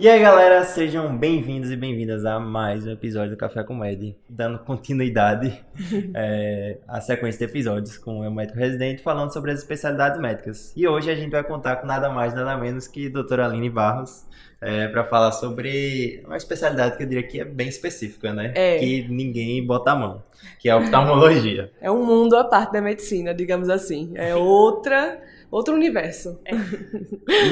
[0.00, 4.16] E aí, galera, sejam bem-vindos e bem-vindas a mais um episódio do Café com Med,
[4.26, 5.62] dando continuidade
[6.16, 10.72] é, à sequência de episódios com o meu médico residente falando sobre as especialidades médicas.
[10.74, 13.68] E hoje a gente vai contar com nada mais, nada menos que a doutora Aline
[13.68, 14.24] Barros,
[14.58, 18.52] é, para falar sobre uma especialidade que eu diria que é bem específica, né?
[18.54, 18.78] É.
[18.78, 20.22] Que ninguém bota a mão,
[20.58, 21.70] que é a oftalmologia.
[21.78, 24.12] É um mundo à parte da medicina, digamos assim.
[24.14, 26.40] É outra, outro universo.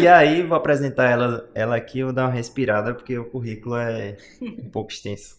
[0.01, 4.17] E aí, vou apresentar ela, ela aqui, vou dar uma respirada, porque o currículo é
[4.41, 5.39] um pouco extenso.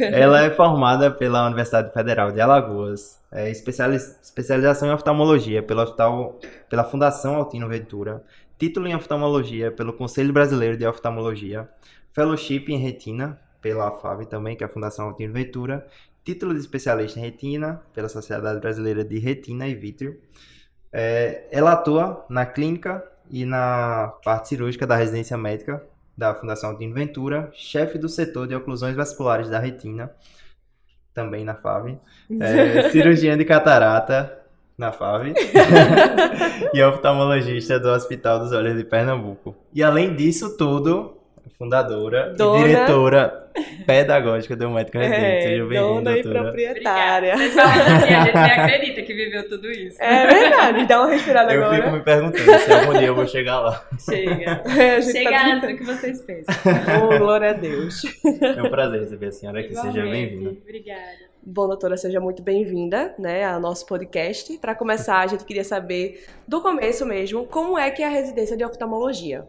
[0.00, 6.40] Ela é formada pela Universidade Federal de Alagoas, é especiali- especialização em oftalmologia pela, hospital,
[6.68, 8.24] pela Fundação Altino Ventura,
[8.58, 11.68] título em oftalmologia pelo Conselho Brasileiro de Oftalmologia,
[12.12, 15.86] fellowship em retina pela FAV também, que é a Fundação Altino Ventura,
[16.24, 20.18] título de especialista em retina pela Sociedade Brasileira de Retina e Vítreo.
[20.92, 25.82] É, ela atua na clínica e na parte cirúrgica da residência médica
[26.16, 30.10] da Fundação Altino Ventura, chefe do setor de oclusões vasculares da retina,
[31.14, 31.98] também na FAV,
[32.40, 34.38] é, cirurgiã de catarata
[34.76, 35.32] na FAV
[36.74, 39.56] e oftalmologista do Hospital dos Olhos de Pernambuco.
[39.72, 41.21] E além disso tudo,
[41.58, 43.48] fundadora Dona- e diretora
[43.86, 45.24] pedagógica do Médico Residente.
[45.24, 46.42] É, Seja bem-vinda, dona e doutora.
[46.44, 47.36] proprietária.
[47.36, 50.02] Vocês falam assim, a gente nem acredita que viveu tudo isso.
[50.02, 51.82] É verdade, dá uma respirada Eu agora.
[51.82, 53.84] fico me perguntando se algum dia eu vou chegar lá.
[53.98, 54.62] Chega.
[54.82, 56.54] É, a gente Chega tá antes do que vocês pensam.
[57.12, 58.02] Oh, glória a Deus.
[58.56, 59.74] É um prazer receber a senhora aqui.
[59.74, 60.30] Seja Igualmente.
[60.30, 60.50] bem-vinda.
[60.62, 61.32] Obrigada.
[61.44, 64.56] Bom, doutora, seja muito bem-vinda né, ao nosso podcast.
[64.58, 68.56] Para começar, a gente queria saber, do começo mesmo, como é que é a residência
[68.56, 69.44] de oftalmologia?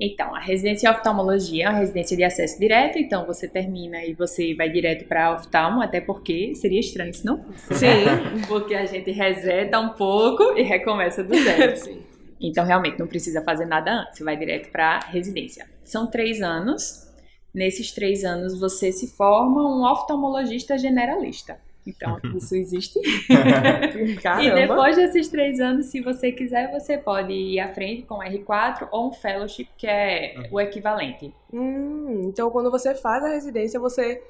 [0.00, 4.14] Então, a residência em oftalmologia é uma residência de acesso direto, então você termina e
[4.14, 7.74] você vai direto para oftalmo, até porque seria estranho se não fosse.
[7.74, 7.86] Sim.
[8.48, 11.76] Porque a gente reseta um pouco e recomeça do zero.
[11.76, 12.00] Sim.
[12.40, 15.68] Então, realmente, não precisa fazer nada antes, você vai direto para residência.
[15.84, 17.06] São três anos.
[17.52, 21.58] Nesses três anos, você se forma um oftalmologista generalista.
[21.86, 22.98] Então, isso existe.
[24.40, 28.88] E depois desses três anos, se você quiser, você pode ir à frente com R4
[28.90, 31.32] ou um fellowship, que é o equivalente.
[31.52, 34.22] Hum, então, quando você faz a residência, você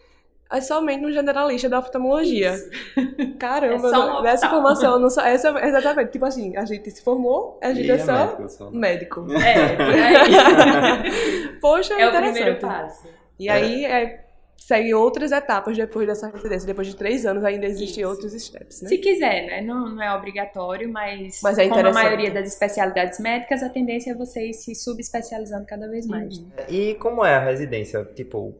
[0.52, 2.54] é somente um generalista da oftalmologia.
[3.38, 7.02] Caramba, É só não- essa eu não só, essa, exatamente, tipo assim, a gente se
[7.02, 8.70] formou, a gente E é é só médico, só.
[8.70, 9.26] médico.
[9.32, 11.58] É, por aí.
[11.60, 12.32] Poxa, é o interessante.
[12.34, 13.08] primeiro passo.
[13.38, 14.24] E aí, é,
[14.70, 16.66] segue outras etapas depois dessa residência.
[16.66, 18.10] Depois de três anos ainda existem Isso.
[18.10, 18.88] outros steps, né?
[18.88, 19.60] Se quiser, né?
[19.62, 24.12] Não, não é obrigatório, mas, Mas é como a maioria das especialidades médicas, a tendência
[24.12, 26.38] é você ir se subespecializando cada vez mais.
[26.38, 26.48] Uhum.
[26.68, 28.04] E como é a residência?
[28.14, 28.54] Tipo,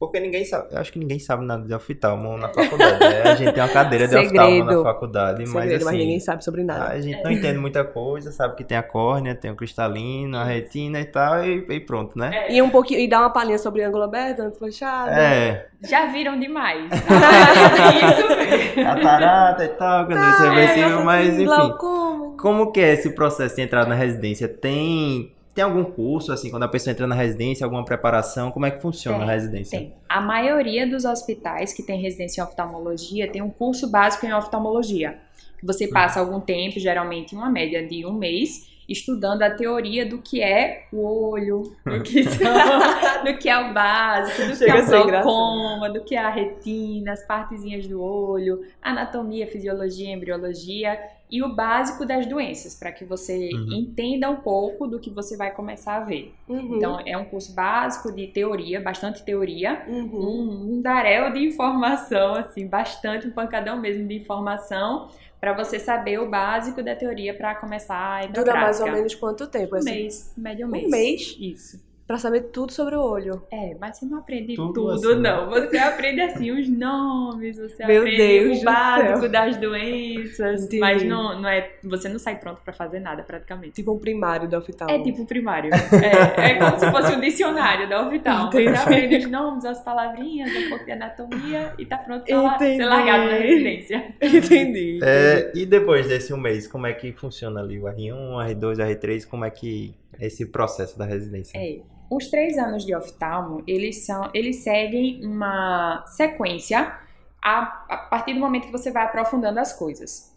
[0.00, 2.98] porque ninguém sabe, eu acho que ninguém sabe nada de oftalmo na faculdade.
[3.00, 3.22] né?
[3.22, 6.42] A gente tem uma cadeira de oftalmo na faculdade, mas Segredo, mas assim, ninguém sabe
[6.42, 6.86] sobre nada.
[6.86, 10.44] a gente não entende muita coisa, sabe que tem a córnea, tem o cristalino, a
[10.44, 12.46] retina e tal, e, e pronto, né?
[12.50, 15.10] E um pouquinho, e dá uma palhinha sobre ângulo aberto, ângulo fechado.
[15.10, 16.90] É, Já viram demais.
[17.08, 21.44] Ah, Isso catarata e tal, quando Ah, você é, vê assim, nossa, mas enfim.
[21.44, 22.36] glaucoma.
[22.38, 24.48] Como que é esse processo de entrar na residência?
[24.48, 28.50] Tem, tem algum curso, assim, quando a pessoa entra na residência, alguma preparação?
[28.50, 29.78] Como é que funciona Tem, a residência?
[29.78, 29.94] Tem.
[30.08, 35.18] A maioria dos hospitais que tem residência em oftalmologia tem um curso básico em oftalmologia.
[35.62, 40.42] Você passa algum tempo, geralmente uma média de um mês, estudando a teoria do que
[40.42, 44.80] é o olho, do que, são- do que é o básico, do que Chega é
[44.96, 50.98] a o glaucoma, do que é a retina, as partezinhas do olho, anatomia, fisiologia, embriologia
[51.30, 53.72] e o básico das doenças, para que você Uhum.
[53.72, 56.34] entenda um pouco do que você vai começar a ver.
[56.48, 56.76] Uhum.
[56.76, 60.18] Então, é um curso básico de teoria, bastante teoria, Uhum.
[60.18, 65.08] um, um daréu de informação, assim, bastante, um pancadão mesmo de informação,
[65.40, 69.14] para você saber o básico da teoria para começar a pra Dura mais ou menos
[69.14, 69.74] quanto tempo?
[69.74, 69.90] um Assim?
[69.90, 70.90] mês, médio Um mês.
[70.90, 71.36] mês?
[71.38, 71.89] Isso.
[72.10, 73.40] Pra saber tudo sobre o olho.
[73.52, 75.30] É, mas você não aprende Tudo tudo, assim, né?
[75.30, 75.48] não.
[75.48, 79.28] Você aprende assim os nomes, você Meu aprende Deus o básico céu.
[79.28, 80.80] das doenças, Entendi.
[80.80, 83.74] mas não, não é, você não sai pronto para fazer nada praticamente.
[83.74, 84.92] Tipo um primário do oftalmo.
[84.92, 85.70] É tipo primário.
[85.72, 88.50] É, é como se fosse um dicionário da Orbital.
[88.50, 92.76] Você aprende os nomes, as palavrinhas, um pouco de anatomia e tá pronto Entendi.
[92.76, 94.14] ser largado na residência.
[94.20, 94.98] Entendi.
[95.00, 99.28] É, e depois desse um mês, como é que funciona ali o R1, R2, R3?
[99.28, 101.56] Como é que é esse processo da residência?
[101.56, 101.78] É,
[102.10, 106.92] os três anos de oftalmo, eles são, eles seguem uma sequência
[107.40, 110.29] a, a partir do momento que você vai aprofundando as coisas.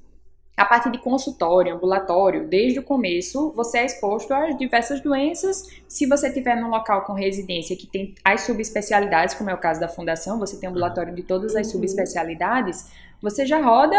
[0.56, 5.68] A parte de consultório, ambulatório, desde o começo, você é exposto às diversas doenças.
[5.88, 9.80] Se você estiver num local com residência que tem as subespecialidades, como é o caso
[9.80, 11.74] da fundação, você tem ambulatório de todas as Uhum.
[11.74, 12.88] subespecialidades,
[13.20, 13.98] você já roda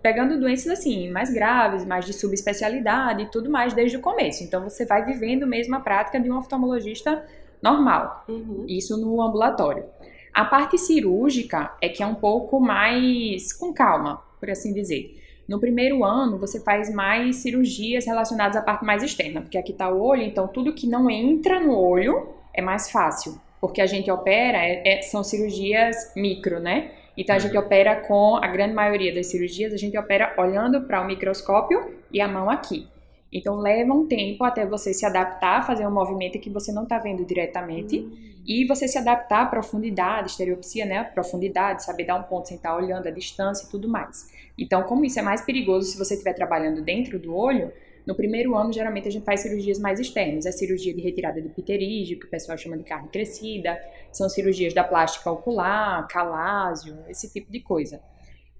[0.00, 4.42] pegando doenças assim, mais graves, mais de subespecialidade e tudo mais desde o começo.
[4.44, 7.22] Então você vai vivendo mesmo a prática de um oftalmologista
[7.60, 8.24] normal.
[8.28, 8.64] Uhum.
[8.66, 9.84] Isso no ambulatório.
[10.32, 15.18] A parte cirúrgica é que é um pouco mais com calma, por assim dizer.
[15.52, 19.90] No primeiro ano, você faz mais cirurgias relacionadas à parte mais externa, porque aqui está
[19.90, 24.10] o olho, então tudo que não entra no olho é mais fácil, porque a gente
[24.10, 26.92] opera, é- é- são cirurgias micro, né?
[27.18, 31.02] Então a gente opera com a grande maioria das cirurgias, a gente opera olhando para
[31.02, 32.86] o microscópio e a mão aqui.
[33.32, 36.82] Então leva um tempo até você se adaptar a fazer um movimento que você não
[36.82, 38.06] está vendo diretamente
[38.46, 40.98] e você se adaptar à profundidade, estereopsia, né?
[40.98, 44.30] A profundidade, saber dar um ponto sem estar olhando a distância e tudo mais.
[44.58, 47.72] Então, como isso é mais perigoso se você estiver trabalhando dentro do olho,
[48.06, 50.44] no primeiro ano, geralmente, a gente faz cirurgias mais externas.
[50.44, 53.80] É cirurgia de retirada de pterígio, que o pessoal chama de carne crescida.
[54.10, 58.00] São cirurgias da plástica ocular, calásio, esse tipo de coisa.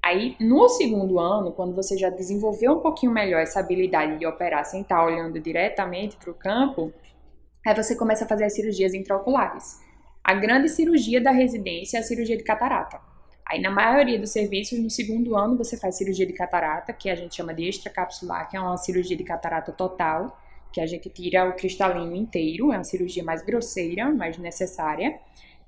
[0.04, 4.64] Aí, no segundo ano, quando você já desenvolveu um pouquinho melhor essa habilidade de operar
[4.64, 6.92] sem estar olhando diretamente para o campo,
[7.64, 9.80] aí você começa a fazer as cirurgias intraoculares.
[10.24, 13.00] A grande cirurgia da residência é a cirurgia de catarata.
[13.46, 17.14] Aí, na maioria dos serviços, no segundo ano, você faz cirurgia de catarata, que a
[17.14, 20.36] gente chama de extracapsular, que é uma cirurgia de catarata total,
[20.72, 25.20] que a gente tira o cristalino inteiro, é uma cirurgia mais grosseira, mais necessária.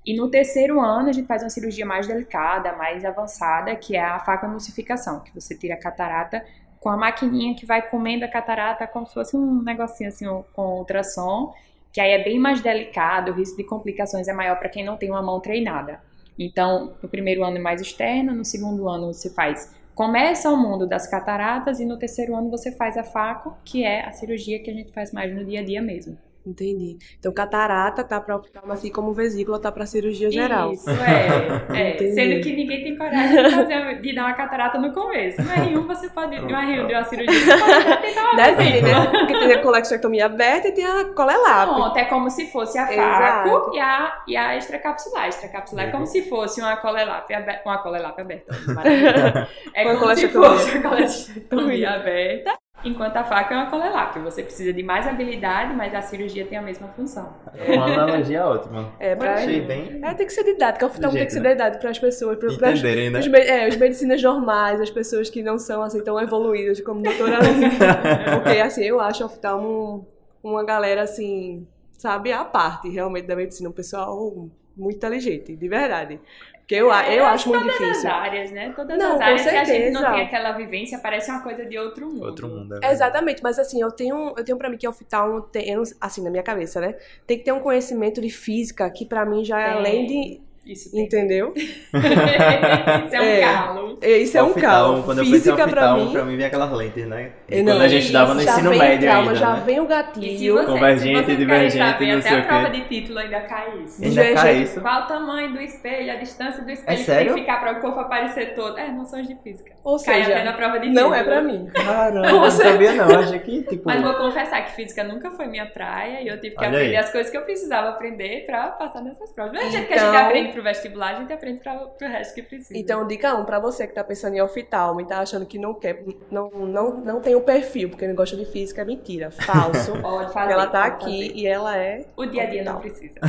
[0.05, 4.03] E no terceiro ano, a gente faz uma cirurgia mais delicada, mais avançada, que é
[4.03, 6.45] a facoemulsificação, que você tira a catarata
[6.79, 10.77] com a maquininha que vai comendo a catarata como se fosse um negocinho assim com
[10.77, 11.51] ultrassom,
[11.91, 14.95] que aí é bem mais delicado, o risco de complicações é maior para quem não
[14.95, 15.99] tem uma mão treinada.
[16.37, 20.85] Então, no primeiro ano é mais externa, no segundo ano você faz começa o mundo
[20.85, 24.69] das cataratas e no terceiro ano você faz a faco, que é a cirurgia que
[24.69, 26.17] a gente faz mais no dia a dia mesmo.
[26.45, 26.97] Entendi.
[27.17, 30.71] Então, catarata tá pra oftalmo, assim como vesícula tá pra cirurgia geral.
[30.71, 31.91] Isso, é.
[31.93, 31.97] é.
[32.13, 35.41] Sendo que ninguém tem coragem de, fazer, de dar uma catarata no começo.
[35.41, 38.99] No R1 você pode, no R1 de uma cirurgia, você pode tentar uma Depende, vesícula.
[38.99, 39.19] né?
[39.19, 41.69] Porque tem a colecistectomia aberta e tem a colelap.
[41.73, 45.27] Pronto, é como se fosse a faco e a, e a extracapsular.
[45.27, 47.61] Extracapsular é como se fosse uma colelap aberta.
[47.65, 48.55] Uma colelap aberta.
[48.73, 49.47] maravilha.
[49.73, 52.53] É Uma como se fosse uma colestectomia aberta.
[52.85, 54.15] Enquanto a faca é uma colelap.
[54.19, 57.33] Você precisa de mais habilidade, mas a cirurgia tem a mesma função.
[57.67, 58.93] Uma analogia ótima.
[58.99, 59.33] É, pra...
[59.33, 60.85] Achei bem É, tem que ser didática.
[60.85, 61.49] O oftalmo tem que ser né?
[61.53, 63.19] didático para as pessoas, para entenderem, né?
[63.19, 66.99] os, me- é, os medicinas normais, as pessoas que não são assim tão evoluídas como
[66.99, 67.65] a doutora Aline.
[68.43, 70.07] Porque assim, eu acho o oftalmo
[70.43, 71.67] uma galera assim,
[71.97, 74.47] sabe, à parte realmente da medicina, um pessoal
[74.77, 76.19] muito inteligente, de verdade.
[76.65, 78.09] Porque eu, a- eu É, acho muito todas difícil.
[78.09, 78.73] as áreas, né?
[78.75, 81.63] Todas Não, as com áreas, se a gente não tem aquela vivência, parece uma coisa
[81.63, 82.25] de outro mundo.
[82.25, 82.79] Outro mundo.
[82.83, 82.91] é.
[82.91, 86.41] Exatamente, mas assim, eu tenho, eu tenho para mim que oftalmo tem, assim, na minha
[86.41, 86.95] cabeça, né?
[87.27, 89.73] Tem que ter um conhecimento de física que pra mim já é Tem.
[89.73, 91.03] além de, Isso tem.
[91.03, 91.53] entendeu?
[91.55, 93.41] Isso é um É.
[93.41, 93.99] calo.
[94.01, 95.05] Isso é um caos.
[95.05, 97.31] Quando eu pensei em Física pra oftalmo, mim, pra mim vem aquelas lentes, né?
[97.49, 99.63] É, quando não, a gente dava no ensino vem médio trauma, ainda, já né?
[99.65, 100.53] vem o E se gatilho.
[100.55, 102.71] você, Convergente, se você divergente, quer saber, não até sei a o prova quê.
[102.71, 104.03] de título ainda cai isso.
[104.03, 104.81] Ainda cai isso.
[104.81, 107.33] Qual o tamanho do espelho, a distância do espelho É sério?
[107.33, 108.77] tem que ficar para o corpo aparecer todo.
[108.77, 109.73] É, noções de física.
[109.83, 111.09] Ou Cai até na seja, prova de título.
[111.09, 111.69] não é pra mim.
[111.73, 113.19] Caramba, não sabia não.
[113.19, 113.83] Achei que, tipo...
[113.85, 116.89] Mas vou confessar que física nunca foi minha praia e eu tive que Olha aprender
[116.89, 116.97] aí.
[116.97, 119.53] as coisas que eu precisava aprender pra passar nessas provas.
[119.53, 122.33] Não é que a gente Então- aprende pro vestibular, a gente aprende pra, pro resto
[122.33, 122.77] que precisa.
[122.77, 125.73] Então, dica 1, pra você que tá pensando em oftalmo e tá achando que não
[125.73, 129.29] quer, não, não, não tem o perfil, porque não gosta de física, é mentira.
[129.31, 129.93] Falso.
[130.01, 130.53] pode fazer.
[130.53, 131.39] ela tá aqui fazer.
[131.39, 132.05] e ela é.
[132.15, 133.19] O dia a dia não precisa.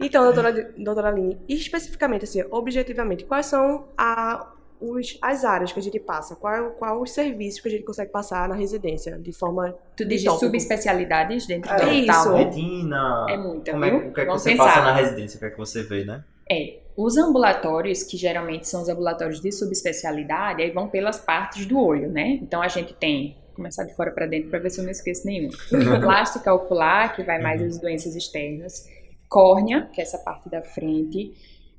[0.00, 5.82] Então, doutora, doutora Aline, especificamente, assim, objetivamente, quais são a, os, as áreas que a
[5.82, 6.36] gente passa?
[6.36, 9.74] Qual, qual os serviços que a gente consegue passar na residência, de forma...
[9.96, 12.10] Tu diz de subespecialidades dentro É do isso.
[12.10, 12.36] oftalmo?
[12.36, 13.26] Retina.
[13.28, 13.98] É muita, Como é, viu?
[13.98, 14.64] o que é que Vamos você pensar.
[14.64, 15.36] passa na residência?
[15.36, 16.24] O que é que você vê, né?
[16.50, 21.78] É, os ambulatórios, que geralmente são os ambulatórios de subespecialidade, aí vão pelas partes do
[21.78, 22.38] olho, né?
[22.42, 24.90] Então a gente tem, vou começar de fora para dentro para ver se eu não
[24.90, 25.52] esqueço nenhuma.
[26.00, 28.88] Plástica ocular, que vai mais as doenças externas.
[29.28, 31.32] Córnea, que é essa parte da frente.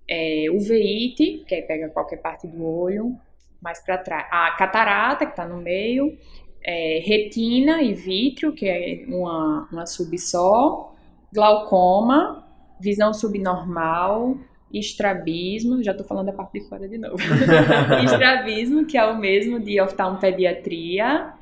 [0.10, 3.18] É, uveíte, que aí pega qualquer parte do olho,
[3.62, 4.26] mais para trás.
[4.32, 6.18] A catarata, que está no meio.
[6.64, 10.94] É, retina e vítreo, que é uma, uma sub só.
[11.34, 12.48] Glaucoma,
[12.80, 14.38] visão subnormal,
[14.74, 17.18] estrabismo, já tô falando da parte de fora de novo.
[18.04, 21.34] estrabismo, que é o mesmo de oftalmopediatria,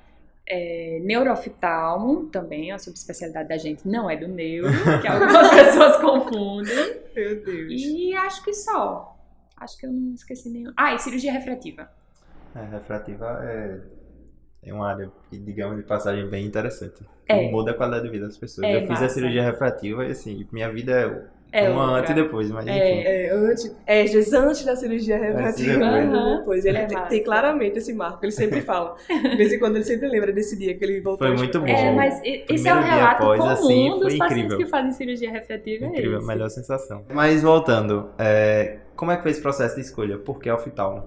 [0.48, 4.70] é, neurooftalmo, também a subespecialidade da gente não é do neuro,
[5.02, 7.02] que algumas pessoas confundem.
[7.16, 7.72] Meu Deus.
[7.72, 9.18] E acho que só.
[9.58, 10.72] Acho que eu não esqueci nenhum.
[10.76, 11.90] Ah, e cirurgia refrativa.
[12.54, 13.80] É, refrativa é,
[14.64, 17.04] é uma área, digamos, de passagem bem interessante.
[17.28, 17.50] É.
[17.50, 18.68] Muda a qualidade de vida das pessoas.
[18.68, 19.10] É eu fiz a massa.
[19.10, 22.00] cirurgia refrativa e, assim, minha vida É uma outra.
[22.00, 22.78] antes e depois, mas enfim.
[22.78, 23.26] É.
[23.28, 26.10] É, antes, é, às vezes antes da cirurgia refrativa, depois.
[26.10, 26.36] né?
[26.40, 26.66] depois.
[26.66, 28.96] Ele É tem, tem claramente esse marco, ele sempre fala.
[29.08, 31.28] De vez em quando ele sempre lembra desse dia que ele voltou.
[31.28, 31.66] Foi a muito bom.
[31.66, 31.88] estudar.
[31.88, 34.58] É, mas esse é o dia relato após, comum assim, dos foi pacientes incrível.
[34.58, 35.86] que fazem cirurgia refrativa.
[35.86, 36.28] Incrível, é esse.
[36.28, 37.06] melhor sensação.
[37.14, 40.18] Mas voltando, é, como é que foi esse processo de escolha?
[40.18, 41.04] Por que oftalmo?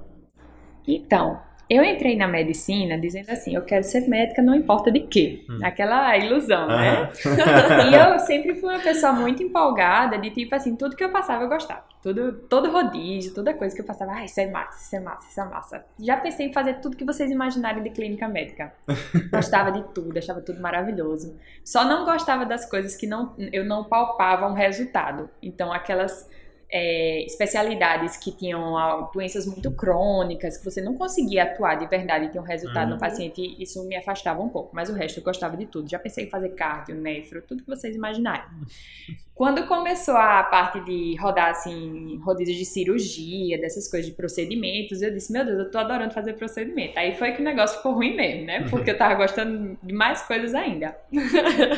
[0.87, 5.45] Então, eu entrei na medicina dizendo assim, eu quero ser médica, não importa de quê.
[5.49, 5.59] Hum.
[5.63, 7.11] Aquela ilusão, né?
[7.91, 11.45] E eu sempre fui uma pessoa muito empolgada, de tipo assim, tudo que eu passava
[11.45, 11.85] eu gostava.
[12.03, 15.29] Tudo, todo rodízio, toda coisa que eu passava, ah, isso é massa, isso é massa,
[15.29, 15.85] isso é massa.
[15.99, 18.73] Já pensei em fazer tudo que vocês imaginarem de clínica médica.
[19.31, 21.37] Gostava de tudo, achava tudo maravilhoso.
[21.65, 25.29] Só não gostava das coisas que não, eu não palpava um resultado.
[25.43, 26.29] Então, aquelas
[26.71, 32.27] é, especialidades que tinham ah, doenças muito crônicas, que você não conseguia atuar de verdade
[32.27, 32.95] e ter um resultado Uhum.
[32.95, 34.71] no paciente, isso me afastava um pouco.
[34.75, 35.89] Mas o resto eu gostava de tudo.
[35.89, 38.45] Já pensei em fazer cardio, nefro, tudo que vocês imaginarem.
[39.35, 45.13] Quando começou a parte de rodar, assim, rodízios de cirurgia, dessas coisas de procedimentos, eu
[45.13, 46.99] disse, meu Deus, eu tô adorando fazer procedimento.
[46.99, 48.67] Aí foi que o negócio ficou ruim mesmo, né?
[48.69, 50.97] Porque eu tava gostando de mais coisas ainda.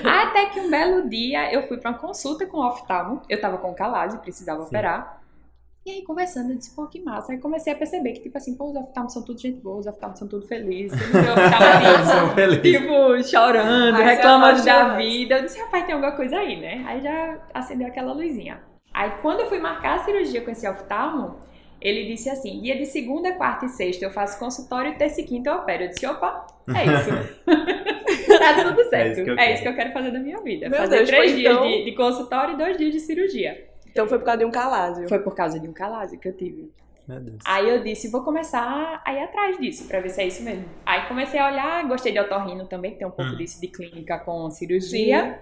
[0.05, 3.21] Até que um belo dia eu fui pra uma consulta com o oftalmo.
[3.29, 4.69] Eu tava com calase, precisava Sim.
[4.69, 4.80] operar.
[5.87, 7.33] E aí, conversando, eu disse, pô, que massa.
[7.33, 9.87] Aí comecei a perceber que, tipo assim, pô, os oftalmos são tudo gente boa, os
[9.87, 10.93] oftalmos são tudo felizes.
[11.15, 15.37] Eu Eu assim, tipo, chorando, Aí reclamando da vida.
[15.39, 16.85] Eu disse, rapaz, tem alguma coisa aí, né?
[16.87, 18.61] Aí já acendeu aquela luzinha.
[18.93, 21.37] Aí quando eu fui marcar a cirurgia com esse oftalmo,
[21.81, 25.49] ele disse assim, dia de segunda, quarta e sexta eu faço consultório, terça e quinta
[25.49, 25.85] eu opero.
[25.85, 26.47] Eu disse, opa,
[26.77, 27.11] é isso.
[28.39, 28.95] tá tudo certo.
[28.95, 29.53] É isso que eu É quero.
[29.55, 30.69] isso que eu quero fazer da minha vida.
[30.69, 33.70] Meu fazer Deus, três dias então- de, de consultório e dois dias de cirurgia.
[33.91, 35.09] Então foi por causa de um calásio.
[35.09, 36.73] Foi por causa de um calásio que eu tive.
[37.07, 37.39] Meu Deus.
[37.45, 40.65] Aí eu disse, vou começar a ir atrás disso, pra ver se é isso mesmo.
[40.87, 43.37] Aí comecei a olhar, gostei de otorrino também, que tem um pouco Hum.
[43.37, 45.41] disso de clínica com cirurgia.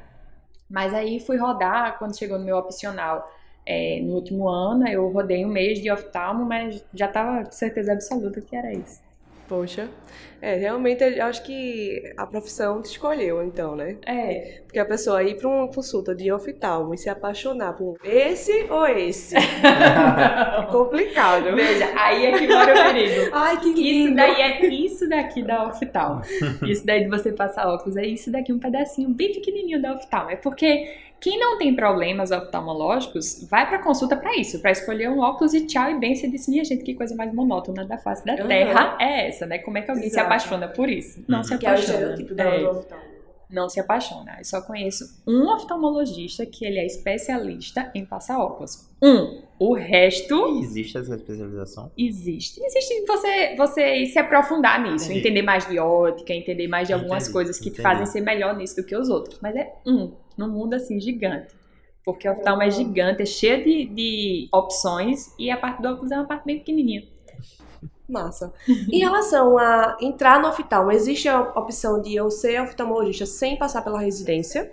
[0.71, 3.31] Mas aí fui rodar, quando chegou no meu opcional
[3.67, 7.93] é, no último ano, eu rodei um mês de oftalmo, mas já tava com certeza
[7.93, 9.03] absoluta que era isso.
[9.47, 9.89] Poxa.
[10.43, 13.97] É, realmente eu acho que a profissão te escolheu, então, né?
[14.07, 18.67] É, Porque a pessoa ir pra uma consulta de oftalmo e se apaixonar por esse
[18.69, 21.55] ou esse é complicado.
[21.57, 23.31] veja, aí é que mora o perigo.
[23.33, 24.17] Ai, que Isso lindo!
[24.17, 26.21] daí é isso daqui da oftalmo.
[26.67, 30.31] Isso daí de você passar óculos, é isso daqui, um pedacinho bem pequenininho da oftalmo.
[30.31, 35.21] É porque quem não tem problemas oftalmológicos vai pra consulta pra isso, pra escolher um
[35.21, 36.15] óculos e tchau e bem.
[36.15, 38.47] Você disse, minha gente, que coisa mais monótona da face da Aham.
[38.49, 39.59] Terra é essa, né?
[39.59, 40.27] Como é que alguém se Exato.
[40.27, 41.25] apaixona por isso?
[41.27, 41.45] Não Uhum.
[41.45, 41.95] se Que é o apaixona.
[41.99, 43.05] estereotipo da É, do oftalmo.
[43.51, 44.37] Não se apaixona.
[44.39, 48.89] Eu só conheço um oftalmologista que ele é especialista em passar óculos.
[49.03, 49.43] Um.
[49.59, 51.91] O resto Existe essa especialização?
[51.97, 52.61] Existe.
[52.63, 55.21] Existe você, você se aprofundar nisso, Entendi.
[55.21, 58.57] entender mais de ótica, entender mais de algumas Entendi, coisas que te fazem ser melhor
[58.57, 59.39] nisso do que os outros.
[59.41, 61.55] Mas é um, num mundo assim gigante.
[62.05, 66.13] Porque o oftalmo é gigante, é cheio de, de opções e a parte do óculos
[66.13, 67.03] é uma parte bem pequenininha.
[68.09, 68.53] Massa.
[68.67, 73.83] Em relação a entrar no oftalmo, existe a opção de eu ser oftalmologista sem passar
[73.83, 74.73] pela residência?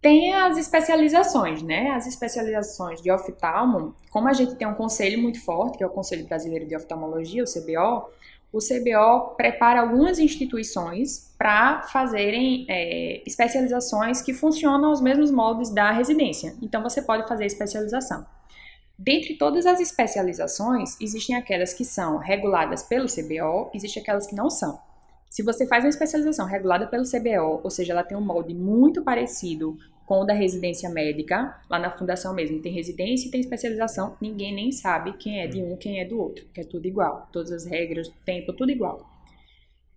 [0.00, 1.90] Tem as especializações, né?
[1.90, 5.90] As especializações de oftalmo, como a gente tem um conselho muito forte, que é o
[5.90, 8.08] Conselho Brasileiro de Oftalmologia, o CBO,
[8.52, 15.90] o CBO prepara algumas instituições para fazerem é, especializações que funcionam aos mesmos moldes da
[15.90, 16.54] residência.
[16.62, 18.24] Então, você pode fazer especialização.
[18.98, 24.48] Dentre todas as especializações, existem aquelas que são reguladas pelo CBO, existem aquelas que não
[24.48, 24.80] são.
[25.28, 29.02] Se você faz uma especialização regulada pelo CBO, ou seja, ela tem um molde muito
[29.02, 29.76] parecido
[30.06, 34.54] com o da residência médica, lá na fundação mesmo, tem residência e tem especialização, ninguém
[34.54, 37.52] nem sabe quem é de um, quem é do outro, que é tudo igual, todas
[37.52, 39.15] as regras, tempo, tudo igual.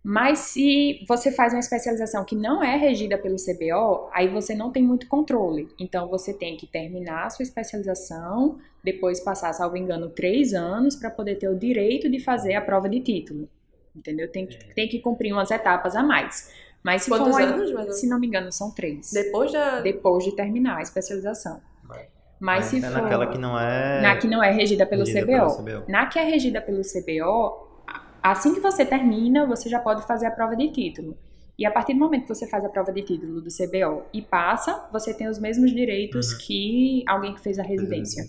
[0.03, 4.71] Mas se você faz uma especialização que não é regida pelo CBO, aí você não
[4.71, 5.67] tem muito controle.
[5.77, 11.09] Então você tem que terminar a sua especialização, depois passar, salvo engano, três anos para
[11.09, 13.49] poder ter o direito de fazer a prova de título.
[13.95, 14.31] Entendeu?
[14.31, 16.53] Tem que, tem que cumprir umas etapas a mais.
[16.81, 17.99] Mas se Quantos for, anos, menos?
[17.99, 19.11] se não me engano, são três.
[19.11, 19.81] Depois da.
[19.81, 21.59] Depois de terminar a especialização.
[21.83, 22.07] Vai.
[22.39, 24.01] Mas se é for naquela que não é.
[24.01, 25.63] na que não é regida pelo regida CBO.
[25.63, 25.91] pelo CBO.
[25.91, 27.68] Na que é regida pelo CBO,
[28.23, 31.17] assim que você termina, você já pode fazer a prova de título.
[31.57, 34.21] E a partir do momento que você faz a prova de título do CBO e
[34.21, 36.37] passa, você tem os mesmos direitos Uhum.
[36.39, 38.23] que alguém que fez a residência.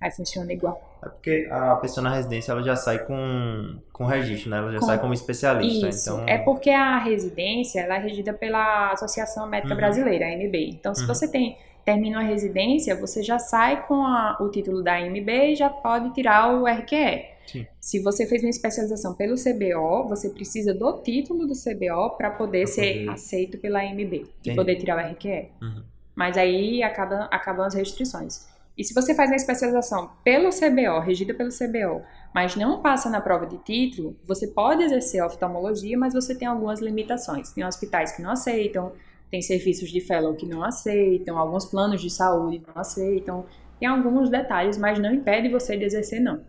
[0.00, 0.80] Aí funciona igual.
[1.04, 4.58] É porque a pessoa na residência ela já sai com, com registro, né?
[4.58, 5.88] Ela já Com- sai como especialista.
[5.88, 6.10] Isso.
[6.10, 9.80] Então, É porque a residência ela é regida pela Associação Médica Uhum.
[9.80, 10.54] Brasileira, a AMB.
[10.70, 11.08] Então, se Uhum.
[11.08, 15.54] você tem termina a residência, você já sai com a- o título da AMB e
[15.56, 17.24] já pode tirar o RQE.
[17.50, 17.66] Sim.
[17.80, 22.64] Se você fez uma especialização pelo CBO, você precisa do título do CBO para poder
[22.64, 25.48] Pra ser poder- aceito pela AMB e poder tirar o RQE.
[25.62, 25.82] Uhum.
[26.14, 28.46] Mas aí acabam, acabam as restrições.
[28.76, 32.02] E se você faz a especialização pelo CBO, regida pelo CBO,
[32.34, 36.80] mas não passa na prova de título, você pode exercer oftalmologia, mas você tem algumas
[36.80, 37.50] limitações.
[37.52, 38.92] Tem hospitais que não aceitam,
[39.30, 43.44] tem serviços de fellow que não aceitam, alguns planos de saúde não aceitam.
[43.80, 46.40] Tem alguns detalhes, mas não impede você de exercer, não.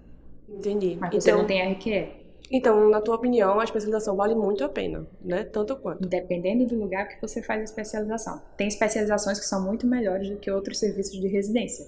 [0.58, 0.98] Entendi.
[1.00, 2.10] Mas você então, não tem RQE.
[2.52, 5.44] então, na tua opinião, a especialização vale muito a pena, né?
[5.44, 6.08] Tanto quanto.
[6.08, 8.42] Dependendo do lugar que você faz a especialização.
[8.58, 11.86] Tem especializações que são muito melhores do que outros serviços de residência.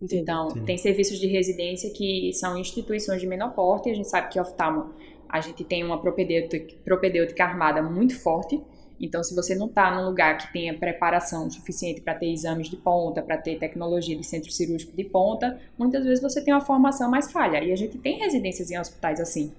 [0.00, 0.22] Entendi.
[0.22, 0.66] Então, Entendi.
[0.66, 4.40] tem serviços de residência que são instituições de menor porte, e a gente sabe que
[4.40, 4.94] oftalmo,
[5.28, 8.60] a gente tem uma propedêutica, propedêutica armada muito forte.
[9.00, 12.76] Então, se você não está num lugar que tenha preparação suficiente para ter exames de
[12.76, 17.10] ponta, para ter tecnologia de centro cirúrgico de ponta, muitas vezes você tem uma formação
[17.10, 17.64] mais falha.
[17.64, 19.52] E a gente tem residências em hospitais assim.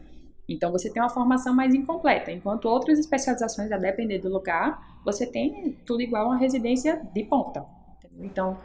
[0.47, 2.31] Então, você tem uma formação mais incompleta.
[2.31, 7.23] Enquanto outras especializações, a depender do lugar, você tem tudo igual a uma residência de
[7.23, 7.65] ponta.
[7.97, 8.25] entendeu?
[8.25, 8.57] Então,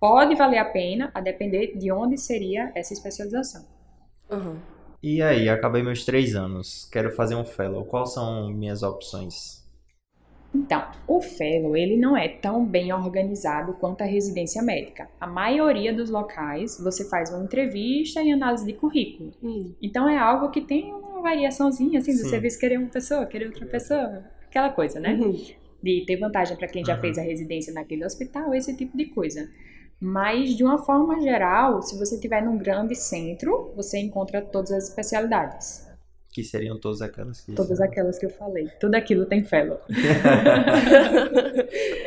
[0.00, 3.64] pode valer a pena, a depender de onde seria essa especialização.
[4.28, 4.56] Aham.
[5.00, 6.88] E aí, acabei meus três anos.
[6.90, 7.84] Quero fazer um fellow.
[7.84, 9.65] Quais são minhas opções?
[10.56, 15.08] Então, o fellow, ele não é tão bem organizado quanto a residência médica.
[15.20, 19.32] A maioria dos locais, você faz uma entrevista e análise de currículo.
[19.42, 19.74] Hum.
[19.82, 22.30] Então, é algo que tem uma variaçãozinha, assim, do Sim.
[22.30, 25.14] serviço querer uma pessoa, querer outra pessoa, aquela coisa, né?
[25.14, 25.36] Uhum.
[25.82, 27.00] de ter vantagem para quem já Uhum.
[27.00, 29.48] fez a residência naquele hospital, esse tipo de coisa.
[30.00, 34.88] Mas, de uma forma geral, se você estiver num grande centro, você encontra todas as
[34.88, 35.85] especialidades.
[36.32, 37.52] Que seriam todas aquelas que.
[37.52, 38.68] Todas aquelas que eu falei.
[38.78, 39.80] Tudo aquilo tem fellow.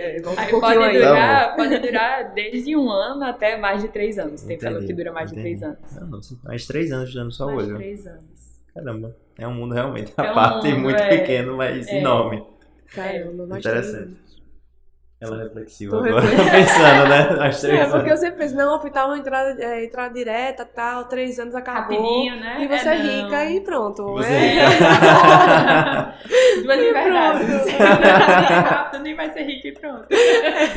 [0.02, 0.94] É, um Aí pode aí.
[0.98, 4.42] durar, pode durar desde um ano até mais de três anos.
[4.44, 5.58] Tem fellow Entendi, que dura mais de entendi.
[5.60, 5.96] três anos.
[5.96, 7.78] Não, não, mais três anos estudando só mais de olho.
[7.78, 8.24] três anos.
[8.74, 9.16] Caramba.
[9.38, 11.10] É um mundo realmente a É um parte mundo, muito é.
[11.18, 11.98] pequeno, mas É.
[12.00, 12.44] enorme.
[12.94, 14.18] Caramba, mais Interessante.
[15.22, 16.52] Ela é reflexiva Tô agora, reflexiva.
[16.56, 17.36] pensando, né?
[17.36, 18.12] Mais três É, porque anos.
[18.12, 21.98] eu sempre penso, não, hospital entrada, é, entrada direta, tal, três anos acabou.
[21.98, 22.58] Rapidinho, né?
[22.62, 24.04] E você É, é rica e pronto.
[24.14, 24.60] Você é.
[24.64, 27.48] é Duas E verdades.
[27.76, 28.70] pronto.
[28.70, 30.08] Rápido, nem vai ser rico e pronto.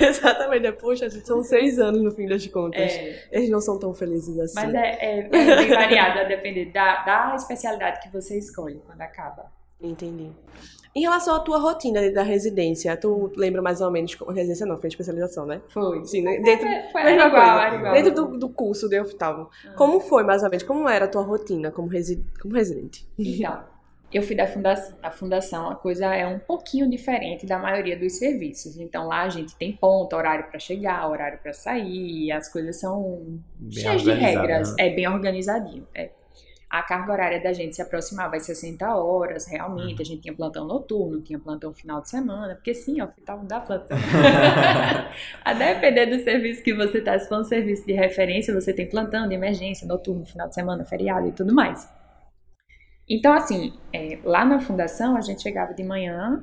[0.00, 0.72] Exatamente, né?
[0.72, 2.80] Poxa, gente, são seis anos no fim das contas.
[2.92, 3.28] É.
[3.30, 4.54] Eles não são tão felizes assim.
[4.56, 9.00] Mas é, é, é bem variado a depender da, da especialidade que você escolhe quando
[9.02, 9.46] acaba.
[9.82, 10.30] Entendi.
[10.94, 14.66] Em relação à tua rotina dentro da residência, tu lembra mais ou menos como residência
[14.66, 15.62] não, foi especialização, né?
[15.68, 16.04] Foi.
[16.04, 16.38] Sim, né?
[16.40, 17.76] dentro, Foi mesma era igual, coisa.
[17.76, 17.92] igual.
[17.94, 19.48] dentro do, do curso de oftalmo.
[19.66, 19.72] Ah.
[19.72, 20.62] Como foi mais ou menos?
[20.64, 23.06] Como era a tua rotina como, resi como residente?
[23.18, 23.64] Então,
[24.12, 28.18] eu fui da fundação, a fundação, a coisa é um pouquinho diferente da maioria dos
[28.18, 28.76] serviços.
[28.76, 33.40] Então lá a gente tem ponto, horário para chegar, horário para sair, as coisas são
[33.58, 34.86] Bem cheias de regras, né?
[34.88, 35.88] é bem organizadinho.
[35.94, 36.10] é.
[36.72, 40.00] A carga horária da gente se aproximava às 60 horas, realmente.
[40.00, 43.60] A gente tinha plantão noturno, tinha plantão final de semana, porque sim, o hospital dá
[43.60, 43.98] plantão.
[45.44, 48.88] a depender do serviço que você está, se for um serviço de referência, você tem
[48.88, 51.86] plantão de emergência, noturno, final de semana, feriado e tudo mais.
[53.08, 56.42] Então, assim, é, lá na fundação a gente chegava de manhã.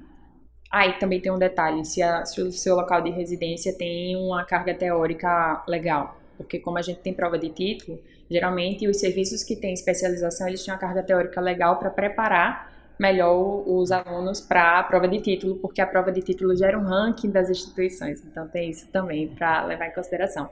[0.71, 4.45] Aí também tem um detalhe: se, a- se o seu local de residência tem uma
[4.45, 6.17] carga teórica legal.
[6.37, 10.63] Porque, como a gente tem prova de título, geralmente os serviços que têm especialização eles
[10.63, 15.55] têm uma carga teórica legal para preparar melhor os alunos para a prova de título,
[15.55, 18.21] porque a prova de título gera um ranking das instituições.
[18.25, 20.49] Então, tem isso também para levar em consideração.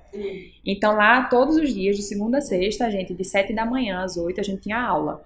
[0.66, 4.02] Então, lá, todos os dias, de segunda a sexta, a gente, de 7 da manhã
[4.02, 5.22] às 8, a gente tinha aula.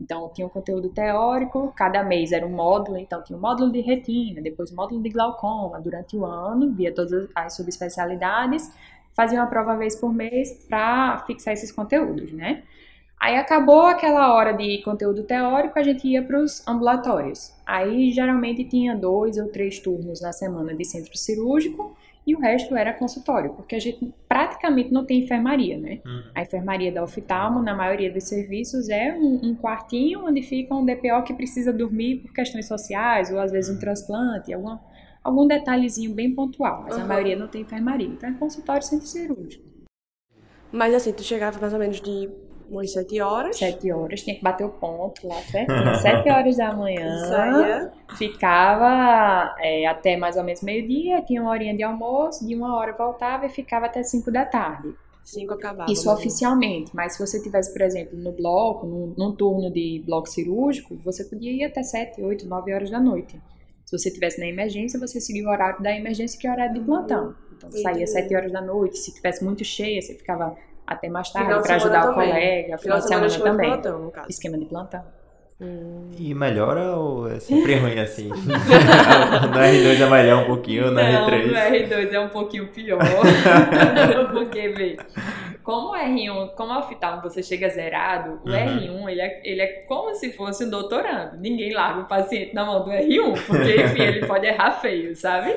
[0.00, 3.80] Então, tinha um conteúdo teórico, cada mês era um módulo, então tinha um módulo de
[3.80, 8.70] retina, depois módulo de glaucoma, durante o ano, via todas as subespecialidades,
[9.18, 12.62] fazia uma prova uma vez por mês para fixar esses conteúdos, né?
[13.18, 17.52] Aí acabou aquela hora de conteúdo teórico, a gente ia para os ambulatórios.
[17.66, 22.76] Aí geralmente tinha dois ou três turnos na semana de centro cirúrgico e o resto
[22.76, 25.98] era consultório, porque a gente praticamente não tem enfermaria, né?
[26.06, 26.22] Hum.
[26.32, 30.84] A enfermaria da oftalmo, na maioria dos serviços, é um, um quartinho onde fica um
[30.84, 34.78] DPO que precisa dormir por questões sociais, ou às vezes um transplante, algum,
[35.28, 37.08] algum detalhezinho bem pontual, mas a Aham.
[37.08, 38.08] maioria não tem enfermaria.
[38.08, 39.64] Então é consultório centro cirúrgico.
[40.70, 42.28] Mas assim, tu chegava mais ou menos de
[42.70, 43.56] umas sete horas.
[43.56, 45.94] Sete horas, tinha que bater o ponto lá, certinho.
[45.96, 47.90] Sete horas da manhã.
[48.16, 52.92] Ficava é, até mais ou menos meio-dia, tinha uma horinha de almoço, de uma hora
[52.92, 54.94] voltava e ficava até cinco da tarde.
[55.24, 55.92] Cinco acabava.
[55.92, 60.02] Isso ou oficialmente, mas se você tivesse, por exemplo, no bloco, num, num turno de
[60.06, 63.38] bloco cirúrgico, você podia ir até 7, 8, 9 horas da noite.
[63.88, 66.74] Se você tivesse na emergência, você seguia o horário da emergência, que é o horário
[66.74, 67.34] de plantão.
[67.56, 68.06] Então, saía Entendi.
[68.10, 70.54] 7 horas da noite, se tivesse muito cheia, você ficava
[70.86, 72.28] até mais tarde de para semana ajudar o também.
[72.28, 73.70] colega, final Final semana de semana também.
[73.70, 74.28] plantão, no caso.
[74.28, 75.02] Esquema de plantão.
[76.16, 78.28] E melhora ou é sempre ruim assim?
[78.30, 81.46] no R2 é melhor um pouquinho, no Não, R3.
[81.46, 83.00] no R2 é um pouquinho pior.
[84.32, 84.96] Porque, vê,
[85.64, 88.54] como o R1, como o oftalmo você chega zerado, o Uhum.
[89.04, 91.36] R1 ele é, ele é como se fosse um doutorando.
[91.38, 95.52] Ninguém larga o paciente na mão do R1, porque, enfim, ele pode errar feio, sabe?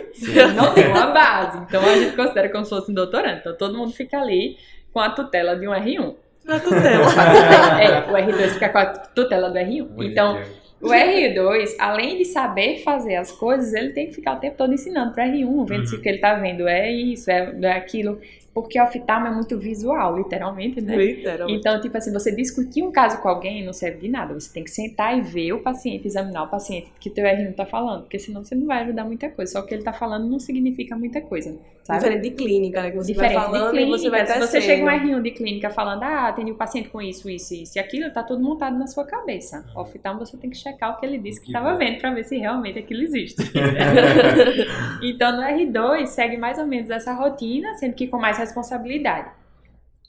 [0.55, 1.59] Não tem uma base.
[1.59, 3.37] Então a gente considera como se fosse um doutorando.
[3.37, 4.57] Então todo mundo fica ali
[4.91, 6.15] com a tutela de um R1.
[6.45, 7.05] Na tutela.
[7.81, 9.87] É, o R2 fica com a tutela do R1.
[10.11, 10.39] Então,
[10.81, 14.73] o R2, além de saber fazer as coisas, ele tem que ficar o tempo todo
[14.73, 15.99] ensinando para R1, vendo se Uhum.
[15.99, 18.19] o que ele tá vendo é isso, é, é aquilo.
[18.53, 20.95] Porque o oftalmo é muito visual, literalmente, né?
[20.95, 21.57] Literalmente.
[21.57, 24.33] Então, tipo assim, você discutir um caso com alguém não serve de nada.
[24.33, 27.65] Você tem que sentar e ver o paciente, examinar o paciente que teu R1 tá
[27.65, 28.01] falando.
[28.01, 29.53] Porque senão você não vai ajudar muita coisa.
[29.53, 31.99] Só o que ele tá falando não significa muita coisa, sabe?
[31.99, 32.91] Diferente de clínica, né?
[32.91, 33.87] Que você Diferente vai falando de clínica.
[33.87, 36.89] e você vai Se você chega um R1 de clínica falando, ah, atendi o paciente
[36.89, 39.63] com isso, isso, isso e aquilo, tá tudo montado na sua cabeça.
[39.73, 39.81] Uhum.
[39.81, 41.77] Oftalmo você tem que checar o que ele disse que Que estava bom.
[41.77, 43.41] vendo pra ver se realmente aquilo existe.
[45.01, 49.31] então no R2 segue mais ou menos essa rotina, sendo que com mais responsabilidade.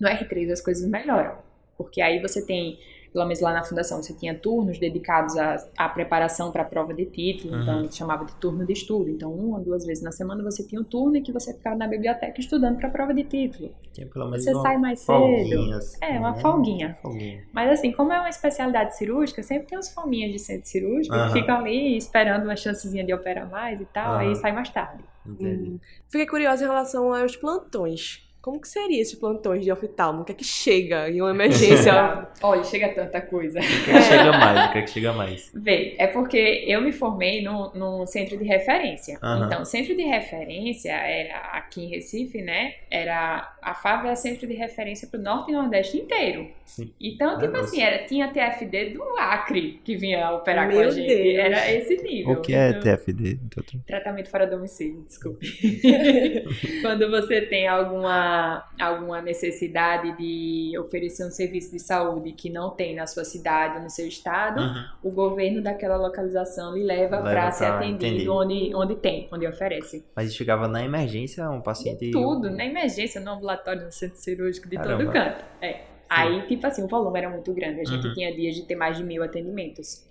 [0.01, 1.39] No R3 as coisas melhoram,
[1.79, 2.79] porque aí você tem,
[3.13, 6.95] pelo menos lá na fundação, você tinha turnos dedicados à, à preparação para a prova
[6.95, 7.81] de título, então Uhum.
[7.81, 9.11] a gente chamava de turno de estudo.
[9.11, 11.77] Então, uma ou duas vezes na semana você tinha um turno em que você ficava
[11.77, 13.71] na biblioteca estudando para a prova de título.
[13.93, 15.19] Tinha pelo menos Você uma sai mais cedo.
[15.19, 16.41] folguinha, assim, É, uma né?
[16.41, 16.99] folguinha.
[17.03, 17.43] folguinha.
[17.53, 21.27] Mas assim, como é uma especialidade cirúrgica, sempre tem uns fominhas de centro cirúrgico Aham.
[21.33, 24.35] que ficam ali esperando uma chancezinha de operar mais e tal, aí Aham.
[24.37, 25.05] sai mais tarde.
[25.27, 25.71] Entendi.
[25.71, 25.79] Hum.
[26.09, 28.27] Fiquei curiosa em relação aos plantões.
[28.43, 30.23] Como que seria esses plantões de oftalmo?
[30.23, 32.27] O que é que chega em uma emergência?
[32.43, 33.61] Olha, chega tanta coisa.
[33.61, 34.69] O que, é que chega mais?
[34.69, 35.51] O que é que chega mais?
[35.55, 39.17] Vê, é porque eu me formei no, no centro de referência.
[39.23, 39.47] Aham.
[39.47, 42.75] Então, centro de referência era aqui em Recife, né?
[42.91, 46.49] Era a FAV é centro de referência para o norte e nordeste inteiro.
[46.67, 46.93] Sim.
[47.01, 47.65] Então, tipo Nossa.
[47.65, 51.07] assim, era, tinha TFD do Acre que vinha operar com Meu a gente.
[51.07, 51.39] Deus.
[51.39, 52.33] Era esse nível.
[52.35, 53.35] O que é Então, TFD?
[53.55, 53.81] doutor?
[53.87, 55.47] Tratamento fora domicílio, desculpe.
[56.83, 62.95] Quando você tem alguma, alguma necessidade de oferecer um serviço de saúde que não tem
[62.95, 64.85] na sua cidade ou no seu estado, Uhum.
[65.05, 68.29] o governo daquela localização lhe leva, Leva para ser atendido entendi.
[68.29, 70.05] onde, onde tem, onde oferece.
[70.17, 72.11] Mas chegava na emergência um paciente.
[72.11, 73.52] Tudo, na emergência, no ambulatório,
[73.85, 75.05] no centro cirúrgico, de Caramba.
[75.05, 75.45] todo canto.
[75.61, 75.81] É.
[76.09, 77.81] Aí, tipo assim, o volume era muito grande.
[77.81, 78.13] A gente Uhum.
[78.15, 80.07] tinha dias de ter mais de mil atendimentos.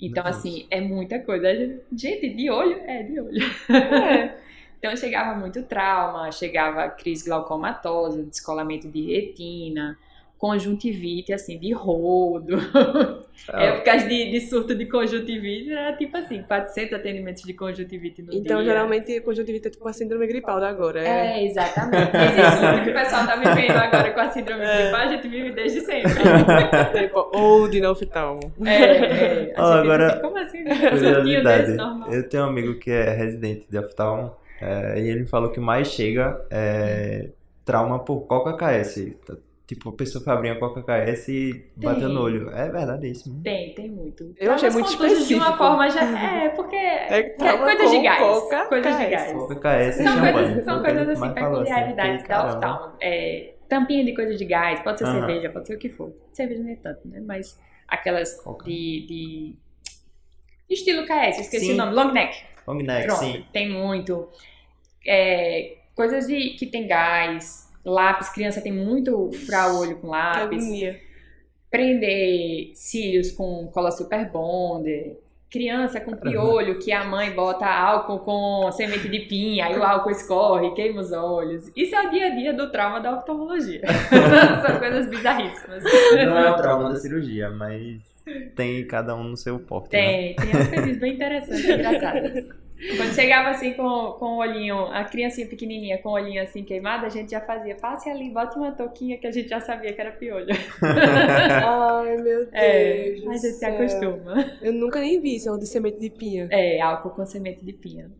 [0.00, 1.46] Então, assim, é muita coisa.
[1.96, 2.76] Gente, de olho?
[2.86, 3.40] É, de olho.
[3.70, 4.44] É.
[4.78, 9.96] Então chegava muito trauma, chegava crise glaucomatosa, descolamento de retina,
[10.38, 12.58] conjuntivite, assim, de rodo.
[13.48, 18.32] Ah, Épocas de, de surto de conjuntivite, era tipo assim, 400 atendimentos de conjuntivite no
[18.32, 18.66] Então, dia.
[18.72, 21.00] geralmente, conjuntivite é tipo a síndrome gripal da agora.
[21.02, 21.38] É.
[21.40, 22.10] É, exatamente.
[22.14, 24.82] Esse surto que o pessoal tá vivendo agora com a síndrome É.
[24.82, 26.12] gripal, a gente vive desde sempre.
[27.00, 28.52] Tipo, old no oftalmo.
[28.64, 29.44] É, é.
[29.46, 30.64] Gente agora, diz como assim?
[30.64, 31.62] Um Curiosidade.
[31.66, 32.12] desse normal.
[32.12, 35.62] Eu tenho um amigo que é residente de oftalmo é, e ele falou que o
[35.62, 37.30] mais chega é
[37.64, 39.12] trauma por Coca KS.
[39.66, 42.50] Tipo, a pessoa foi abrir a Coca KS e bateu no olho.
[42.50, 43.34] É verdade isso?
[43.42, 44.34] Tem, tem muito.
[44.36, 45.56] Eu achei Traumas muito contusos De uma específico.
[45.56, 46.44] forma já.
[46.44, 46.76] É, porque.
[46.76, 47.22] É
[47.56, 48.18] coisas de gás.
[48.18, 49.32] Coca, coisas de gás.
[49.32, 52.96] Coca KS e São coisas, são coisas assim, peculiaridades fiquei, da oftalmo.
[53.00, 55.20] É, tampinha de coisa de gás, pode ser Aham.
[55.20, 56.12] cerveja, pode ser o que for.
[56.32, 57.22] Cerveja nem é tanto, né?
[57.24, 58.66] Mas aquelas Coca.
[58.66, 59.54] de, de.
[60.68, 61.72] Estilo KS, esqueci Sim.
[61.72, 61.94] o nome.
[61.94, 62.36] Long neck.
[62.66, 63.44] Long neck, Pronto, sim.
[63.50, 64.28] tem muito.
[65.06, 70.64] É, coisas de, que tem gás, lápis, criança tem muito furar o olho com lápis
[71.74, 75.20] prender cílios com cola super bonder,
[75.50, 80.12] criança com piolho que a mãe bota álcool com semente de pinha, aí o álcool
[80.12, 81.72] escorre, queima os olhos.
[81.74, 83.82] Isso é o dia a dia do trauma da oftalmologia.
[84.64, 85.82] São coisas bizarríssimas.
[86.12, 88.00] Não é o trauma da cirurgia, mas
[88.54, 89.92] tem cada um no seu porte.
[89.92, 90.00] Né?
[90.00, 92.63] Tem, tem umas coisas bem interessantes, engraçadas.
[92.96, 97.06] Quando chegava assim com, com o olhinho, a criancinha pequenininha com o olhinho assim queimado,
[97.06, 100.00] a gente já fazia, passe ali, bota uma touquinha que a gente já sabia que
[100.00, 100.48] era piolho.
[100.82, 102.52] Ai, meu Deus.
[102.52, 104.34] É, a gente se acostuma.
[104.60, 106.48] Eu nunca nem vi isso, é um de semente de pinha.
[106.50, 108.10] É, álcool com semente de pinha.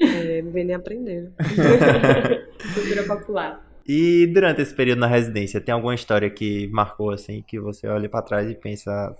[0.00, 1.32] É, não vem nem aprendendo.
[2.74, 3.64] Cultura popular.
[3.86, 8.08] E durante esse período na residência, tem alguma história que marcou assim, que você olha
[8.08, 9.16] pra trás e pensa,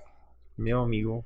[0.56, 1.24] meu amigo,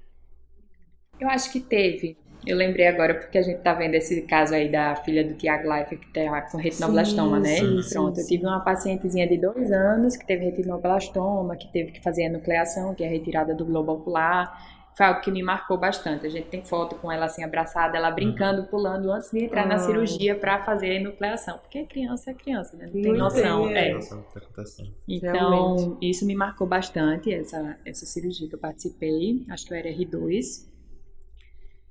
[1.20, 2.16] Eu acho que teve.
[2.46, 5.72] Eu lembrei agora porque a gente tá vendo esse caso aí da filha do Tiago
[5.72, 7.56] Life que tá com retinoblastoma, Sim, né?
[7.56, 8.28] sim, sim, Pronto, eu sim.
[8.36, 12.94] tive uma pacientezinha de dois anos que teve retinoblastoma, que teve que fazer a nucleação,
[12.94, 14.72] que é a retirada do globo ocular.
[14.96, 16.24] foi algo que me marcou bastante.
[16.24, 19.74] A gente tem foto com ela assim abraçada, ela brincando, pulando antes de entrar na
[19.74, 19.78] Ah.
[19.80, 21.58] cirurgia para fazer a enucleação.
[21.58, 22.84] Porque criança é criança, né?
[22.86, 23.68] Não tem Não noção.
[23.70, 23.90] É.
[23.90, 23.98] é.
[23.98, 24.62] Tá?
[25.08, 25.32] Então,
[25.76, 25.96] Realmente.
[26.08, 29.44] isso me marcou bastante, essa, essa cirurgia que eu participei.
[29.50, 30.72] Acho que eu era R2.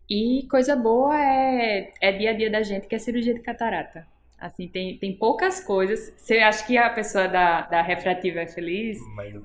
[0.10, 4.06] E coisa boa é, é dia a dia da gente, que é cirurgia de catarata.
[4.44, 6.14] Assim, tem, tem poucas coisas.
[6.18, 9.00] Você acha que a pessoa da, da refrativa é feliz?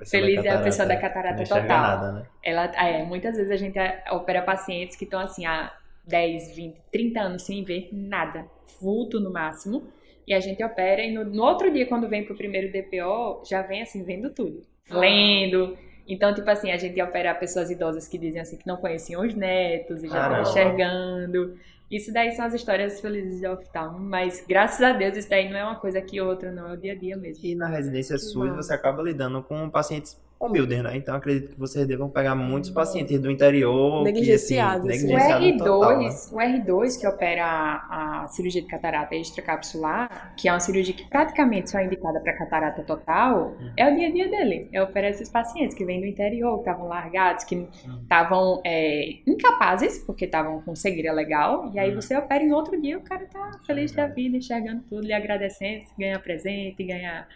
[0.09, 1.81] Feliz da é a pessoa da catarata catarata total.
[1.81, 2.25] nada, né?
[2.43, 5.71] Ela, é, muitas vezes a gente é, opera pacientes que estão assim há
[6.05, 8.45] 10, 20, 30 anos sem ver nada,
[8.81, 9.87] vulto no máximo,
[10.27, 13.61] e a gente opera e no, no outro dia quando vem pro primeiro DPO, já
[13.61, 15.77] vem assim vendo tudo, lendo.
[16.09, 19.35] Então, tipo assim, a gente opera pessoas idosas que dizem assim que não conheciam os
[19.35, 21.55] netos e já estão enxergando.
[21.89, 25.57] Isso daí são as histórias felizes de oftalmo, mas graças a Deus isso daí não
[25.57, 27.45] é uma coisa que outra, não é o dia a dia mesmo.
[27.45, 30.95] E na residência SUS você acaba lidando com pacientes humildes, né?
[30.97, 35.11] Então acredito que vocês devam pegar muitos pacientes do interior que, assim, Negligenciados, assim.
[35.11, 36.09] O negligenciado total, né?
[36.09, 40.93] R2, o R2 que opera a, a cirurgia de catarata extracapsular, que é uma cirurgia
[40.93, 44.69] que praticamente só é indicada para catarata total, é o dia a dia dele.
[44.71, 47.67] É operar esses pacientes que vêm do interior, que estavam largados, que
[48.03, 52.01] estavam é, incapazes, porque estavam com cegueira legal, e aí Uhum.
[52.01, 55.13] você opera e no outro dia o cara tá feliz da vida, enxergando tudo, lhe
[55.13, 57.27] agradecendo, ganha presente, ganha.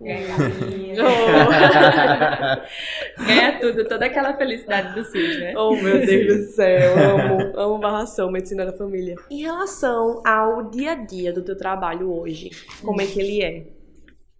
[0.00, 0.34] Ganha
[3.18, 5.52] ganha tudo, toda aquela felicidade do SUS, né?
[5.54, 9.16] Oh, meu Deus do céu, amo, amo barração, medicina da família.
[9.30, 12.48] Em relação ao dia a dia do teu trabalho hoje,
[12.82, 13.64] como é que ele é?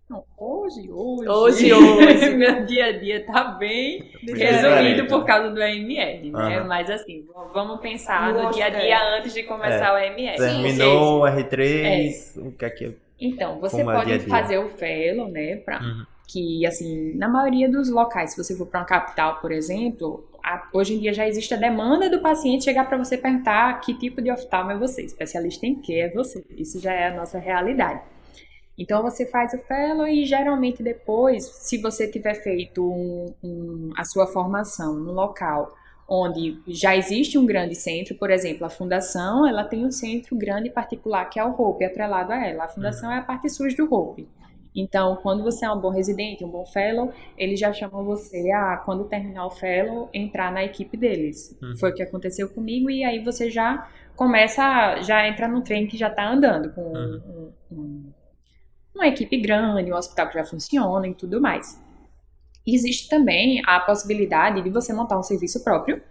[0.08, 1.28] Não, hoje, hoje.
[1.28, 2.30] Hoje, hoje.
[2.30, 6.56] meu dia a dia tá bem resumido por causa do AML, né?
[6.56, 6.64] Aham.
[6.64, 10.36] Mas assim, vamos pensar no dia a dia antes de começar o AML.
[10.36, 13.09] Terminou o R3, o que é que...
[13.20, 15.56] Então, você Como pode fazer o fellow, né?
[15.56, 16.06] Pra, Uhum.
[16.32, 20.68] Que, assim, na maioria dos locais, se você for para uma capital, por exemplo, a-
[20.72, 24.22] hoje em dia já existe a demanda do paciente chegar para você perguntar que tipo
[24.22, 26.44] de oftalmo é você, especialista em que é você.
[26.56, 28.00] Isso já é a nossa realidade.
[28.78, 34.04] Então você faz o fellow e geralmente depois, se você tiver feito um- um- a
[34.04, 35.74] sua formação no local
[36.10, 40.68] onde já existe um grande centro, por exemplo, a fundação, ela tem um centro grande
[40.68, 42.64] particular que é o Hope, atrelado a ela.
[42.64, 44.28] A fundação é a parte sul do Hope.
[44.74, 48.76] Então, quando você é um bom residente, um bom fellow, eles já chamam você a,
[48.78, 51.56] quando terminar o fellow, entrar na equipe deles.
[51.62, 51.76] Uhum.
[51.76, 55.96] Foi o que aconteceu comigo e aí você já começa, já entra no trem que
[55.96, 57.52] já está andando com Uhum.
[57.70, 58.12] um- um-
[58.94, 61.80] uma equipe grande, um hospital que já funciona e tudo mais.
[62.66, 66.02] Existe também a possibilidade de você montar um serviço próprio.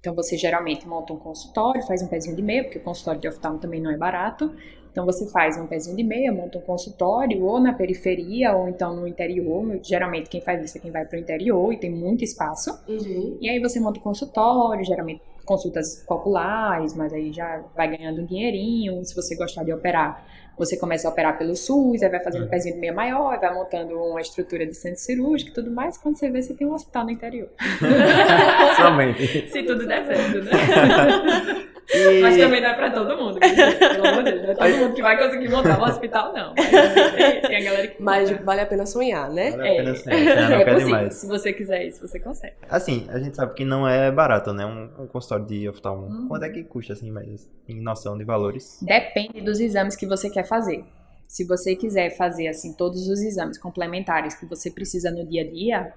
[0.00, 3.28] Então você geralmente monta um consultório, faz um pezinho de meia, porque o consultório de
[3.28, 4.52] oftalmo também não é barato.
[4.90, 8.94] Então você faz um pezinho de meia, monta um consultório ou na periferia ou então
[8.94, 9.80] no interior.
[9.82, 12.70] Geralmente quem faz isso é quem vai para o interior e tem muito espaço.
[12.88, 13.38] Uhum.
[13.40, 18.26] E aí você monta um consultório, geralmente consultas populares, mas aí já vai ganhando um
[18.26, 19.02] dinheirinho.
[19.04, 20.26] Se você gostar de operar,
[20.58, 23.38] você começa a operar pelo SUS, aí vai fazendo um pezinho de meia maior, aí
[23.40, 25.96] vai montando uma estrutura de centro cirúrgico e tudo mais.
[25.98, 27.48] Quando você vê, você tem um hospital no interior.
[28.76, 29.50] Somente.
[29.50, 30.50] Se tudo der certo, né?
[31.94, 32.20] E...
[32.22, 33.38] Mas também não é pra todo mundo.
[33.40, 36.54] Pelo amor de Deus, não é todo mundo que vai conseguir montar um hospital, não.
[36.56, 39.50] Mas tem, tem a galera que Mas vale a pena sonhar, né?
[39.50, 39.94] Vale a pena É.
[39.96, 40.86] sim, sonhar não É quer possível.
[40.86, 41.14] demais.
[41.16, 42.54] Se você quiser isso, você consegue.
[42.70, 44.64] Assim, a gente sabe que não é barato, né?
[44.64, 46.06] Um, um consultório de oftalmo.
[46.06, 46.28] Uhum.
[46.28, 48.78] Quanto é que custa, assim, mais em noção de valores?
[48.80, 50.84] Depende dos exames que você quer fazer.
[51.26, 55.50] Se você quiser fazer assim todos os exames complementares que você precisa no dia a
[55.50, 55.94] dia,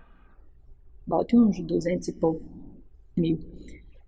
[1.06, 2.41] bote uns 200 e pouco
[3.18, 3.38] mil.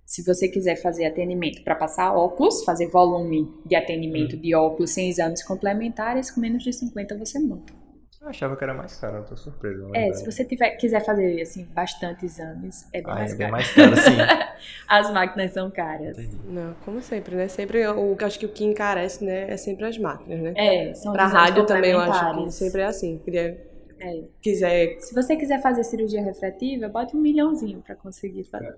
[0.05, 5.09] Se você quiser fazer atendimento para passar óculos, fazer volume de atendimento de óculos sem
[5.09, 7.73] exames complementares, com menos de 50 você monta.
[8.19, 9.89] Eu achava que era mais caro, eu tô surpreso.
[9.93, 13.47] É, se você tiver, quiser fazer assim bastante exames, é bem Ah, mais é bem
[13.47, 13.51] caro.
[13.51, 14.17] mais caro, sim.
[14.89, 16.17] As máquinas são caras.
[16.17, 16.37] Entendi.
[16.47, 17.47] Não, como sempre, né?
[17.47, 20.53] Sempre o que eu acho que o que encarece, né, é sempre as máquinas, né?
[20.57, 23.19] É, são Pra rádio também eu acho que sempre é assim.
[23.23, 23.63] Queria,
[23.99, 24.23] É.
[24.41, 24.97] quiser.
[24.99, 28.75] Se você quiser fazer cirurgia refrativa, bote um milhãozinho para conseguir fazer.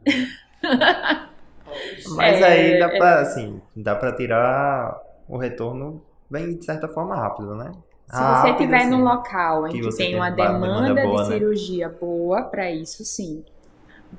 [2.15, 2.97] Mas É, aí dá é.
[2.97, 7.71] pra, assim, dá pra tirar o retorno bem, de certa forma, rápido, né?
[8.09, 8.89] Se você estiver assim.
[8.89, 11.37] num local em que que, tem uma demanda demanda, boa, de né?
[11.37, 13.43] cirurgia boa, para isso sim.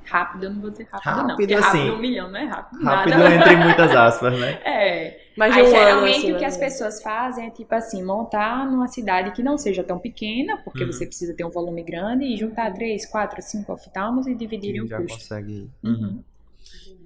[0.05, 1.27] Rápido, eu não vou dizer rápido, não.
[1.27, 2.81] Rápido, Porque rápido assim, um milhão não é rápido.
[2.81, 3.35] Rápido nada.
[3.35, 4.59] entre muitas aspas, né?
[4.63, 5.19] É.
[5.35, 8.87] Mas Aí um geralmente assim, o que as pessoas fazem é tipo assim, montar numa
[8.87, 10.91] cidade que não seja tão pequena, porque Uhum.
[10.91, 14.81] você precisa ter um volume grande, e juntar três, quatro, cinco oftalmos e dividirem Que
[14.81, 15.17] o já custo.
[15.19, 15.69] consegue.
[15.83, 16.23] Uhum.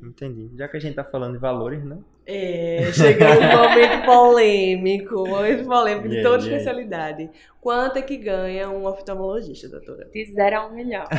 [0.01, 0.49] Entendi.
[0.55, 1.97] Já que a gente tá falando de valores, né?
[2.27, 6.49] É, chegou um momento polêmico, um momento polêmico de E aí, toda aí?
[6.51, 7.29] especialidade.
[7.61, 10.07] Quanto é que ganha um oftalmologista, doutora?
[10.11, 11.03] De zero a um milhão.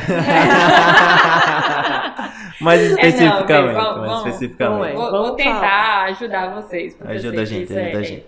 [2.61, 4.93] mais É, não, especificamente, bem, vamos- mais vamos- especificamente.
[4.95, 6.97] vamos Vou, Vamos vou tentar ajudar vocês.
[7.01, 8.25] Ajuda a gente, é- ajuda a gente.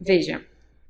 [0.00, 0.40] Veja,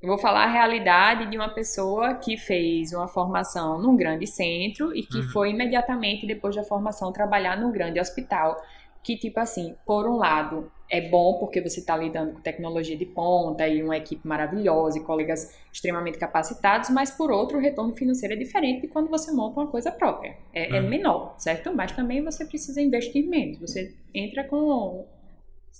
[0.05, 4.95] eu vou falar a realidade de uma pessoa que fez uma formação num grande centro
[4.95, 5.29] e que Uhum.
[5.29, 8.55] foi imediatamente depois da formação trabalhar num grande hospital.
[9.03, 13.05] Que, tipo assim, por um lado, é bom porque você está lidando com tecnologia de
[13.05, 18.35] ponta e uma equipe maravilhosa e colegas extremamente capacitados, mas por outro, o retorno financeiro
[18.35, 20.37] é diferente de quando você monta uma coisa própria.
[20.53, 20.87] É, é Uhum.
[20.87, 21.73] menor, certo?
[21.73, 23.57] Mas também você precisa investir menos.
[23.59, 25.07] Você entra com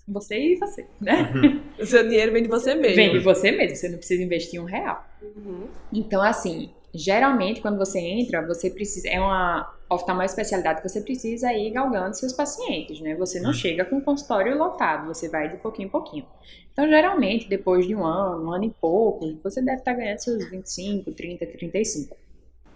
[0.08, 1.34] você e você, né?
[1.80, 2.96] O seu dinheiro vem de você mesmo.
[2.96, 5.06] Vem de você mesmo, você não precisa investir um real.
[5.22, 5.68] Uhum.
[5.92, 9.10] Então, assim, geralmente quando você entra, você precisa.
[9.10, 13.16] É uma oftalmo especialidade que você precisa ir galgando seus pacientes, né?
[13.16, 13.54] Você não Hum.
[13.54, 16.26] chega com o consultório lotado, você vai de pouquinho em pouquinho.
[16.72, 20.50] Então, geralmente, depois de um ano, um ano e pouco, você deve estar ganhando seus
[20.50, 22.18] 25, 30, 35.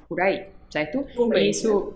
[0.07, 1.05] Por aí, certo?
[1.15, 1.93] Por mês, Isso.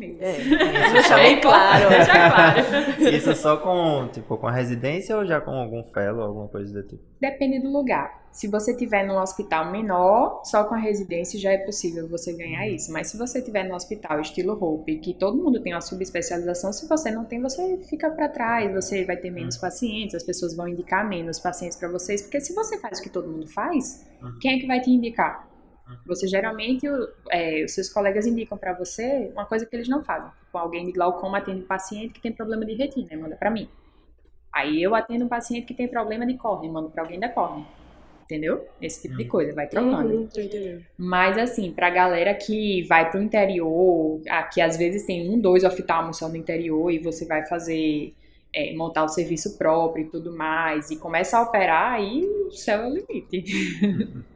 [0.00, 1.84] É, Isso deixa bem claro.
[1.88, 2.60] Claro.
[3.14, 6.88] Isso só com, tipo, com a residência ou já com algum fellow, alguma coisa do
[6.88, 7.02] tipo?
[7.20, 8.24] Depende do lugar.
[8.32, 12.66] Se você tiver num hospital menor, só com a residência já é possível você ganhar
[12.68, 12.92] isso.
[12.92, 16.88] Mas se você tiver num hospital estilo Hope, que todo mundo tem uma subespecialização, se
[16.88, 20.66] você não tem, você fica para trás, você vai ter menos pacientes, as pessoas vão
[20.66, 24.36] indicar menos pacientes para vocês, porque se você faz o que todo mundo faz, Uhum.
[24.40, 25.46] quem é que vai te indicar?
[26.06, 26.86] Você geralmente,
[27.30, 30.30] é, os seus colegas indicam para você uma coisa que eles não fazem.
[30.52, 33.50] Com alguém de glaucoma atende um paciente que tem problema de retina, e manda para
[33.50, 33.68] mim.
[34.52, 37.64] Aí eu atendo um paciente que tem problema de córnea, mando para alguém da córnea.
[38.24, 38.66] Entendeu?
[38.80, 39.28] Esse tipo de Uhum.
[39.28, 40.14] coisa, vai trocando.
[40.14, 40.80] Uhum.
[40.96, 44.20] Mas assim, pra galera que vai pro interior,
[44.52, 48.14] que às vezes tem um, dois oftalmos só no interior e você vai fazer,
[48.54, 52.82] é, montar o serviço próprio e tudo mais, e começa a operar, aí o céu
[52.82, 53.44] é o limite.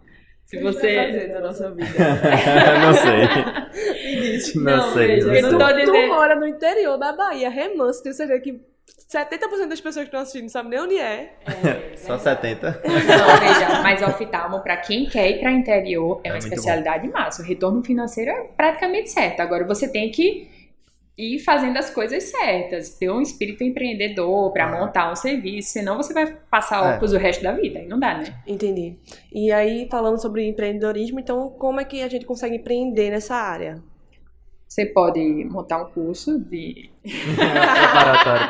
[0.49, 1.13] Se O que a gente vai você.
[1.13, 1.91] fazer da nossa vida?
[2.81, 4.15] não sei.
[4.17, 4.55] Me diz.
[4.55, 5.07] Não, Não, sei.
[5.21, 8.59] veja, não eu tô tu mora no interior da Bahia, Remanso, tenho certeza que
[9.13, 11.35] 70% das pessoas que estão assistindo não sabem nem onde é.
[11.97, 12.81] Só 70.
[12.83, 17.43] Não, veja, mas oftalmo, pra quem quer ir pra interior, é É uma especialidade massa.
[17.43, 19.41] O retorno financeiro é praticamente certo.
[19.41, 20.49] Agora você tem que
[21.19, 24.81] ir fazendo as coisas certas, ter um espírito empreendedor pra Ah.
[24.81, 26.95] montar um serviço, senão você vai passar É.
[26.95, 27.81] óculos o resto da vida.
[27.81, 28.25] Aí não dá, né?
[28.47, 28.95] Entendi.
[29.33, 33.83] E aí, falando sobre empreendedorismo, então como é que a gente consegue empreender nessa área?
[34.69, 36.91] Você pode montar um curso de.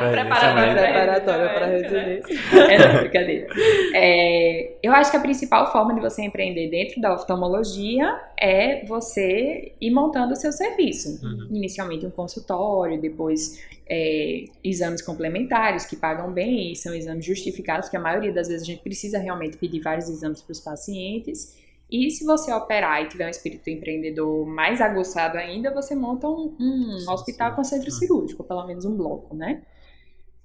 [0.05, 2.37] Preparatório para residência.
[2.69, 3.47] É, não, brincadeira.
[3.95, 9.71] É, eu acho que a principal forma de você empreender dentro da oftalmologia é você
[9.79, 11.25] ir montando o seu serviço.
[11.25, 11.47] Uhum.
[11.51, 17.95] Inicialmente um consultório, depois é, exames complementares que pagam bem e são exames justificados, que
[17.95, 21.57] a maioria das vezes a gente precisa realmente pedir vários exames para os pacientes.
[21.91, 26.55] E se você operar e tiver um espírito empreendedor mais aguçado ainda, você monta um,
[26.59, 27.91] um hospital com centro Uhum.
[27.91, 29.63] cirúrgico, pelo menos um bloco, né?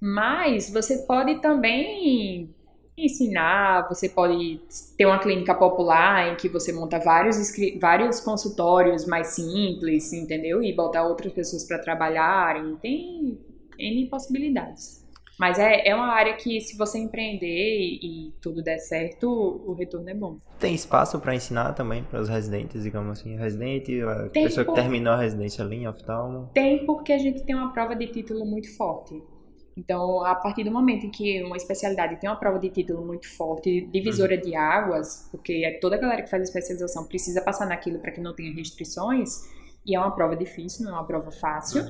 [0.01, 2.53] Mas você pode também
[2.97, 4.61] ensinar, você pode
[4.97, 7.37] ter uma clínica popular em que você monta vários,
[7.79, 10.63] vários consultórios mais simples, entendeu?
[10.63, 12.77] E botar outras pessoas para trabalharem.
[12.77, 13.39] Tem
[13.77, 15.04] N possibilidades.
[15.37, 19.73] Mas é, é uma área que, se você empreender e, e tudo der certo, o
[19.73, 20.37] retorno é bom.
[20.59, 24.71] Tem espaço pra ensinar também para os residentes, digamos assim, residente, a Tem, pessoa que
[24.71, 24.75] pô.
[24.75, 26.49] terminou a residência ali em oftalmo.
[26.53, 29.21] Tem porque a gente tem uma prova de título muito forte.
[29.77, 33.27] Então, a partir do momento em que uma especialidade tem uma prova de título muito
[33.35, 37.99] forte, divisora de águas, porque é toda a galera que faz especialização precisa passar naquilo
[37.99, 39.41] para que não tenha restrições,
[39.85, 41.83] e é uma prova difícil, não é uma prova fácil.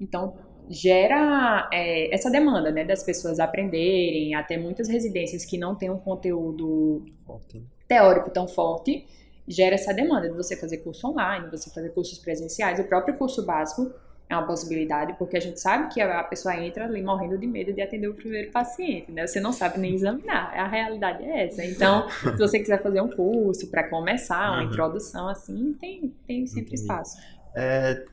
[0.00, 0.34] Então,
[0.68, 5.98] gera é, essa demanda, né, das pessoas aprenderem, até muitas residências que não têm um
[5.98, 7.62] conteúdo Forte.
[7.86, 9.06] teórico tão forte,
[9.46, 12.78] gera essa demanda de você fazer curso online, você fazer cursos presenciais.
[12.78, 13.90] O próprio curso básico
[14.28, 17.72] é uma possibilidade, porque a gente sabe que a pessoa entra ali morrendo de medo
[17.72, 19.26] de atender o primeiro paciente, né?
[19.26, 21.64] Você não sabe nem examinar, a realidade é essa.
[21.64, 24.68] Então, se você quiser fazer um curso para começar, uma Uhum.
[24.68, 26.82] introdução assim, tem, tem sempre Entendi.
[26.82, 27.16] espaço.
[27.56, 28.04] É,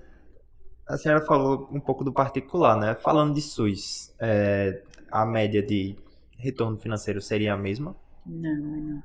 [0.88, 2.96] a senhora falou um pouco do particular, né?
[2.96, 5.96] Falando de SUS, é, a média de
[6.38, 7.96] retorno financeiro seria a mesma?
[8.26, 9.04] Não, não.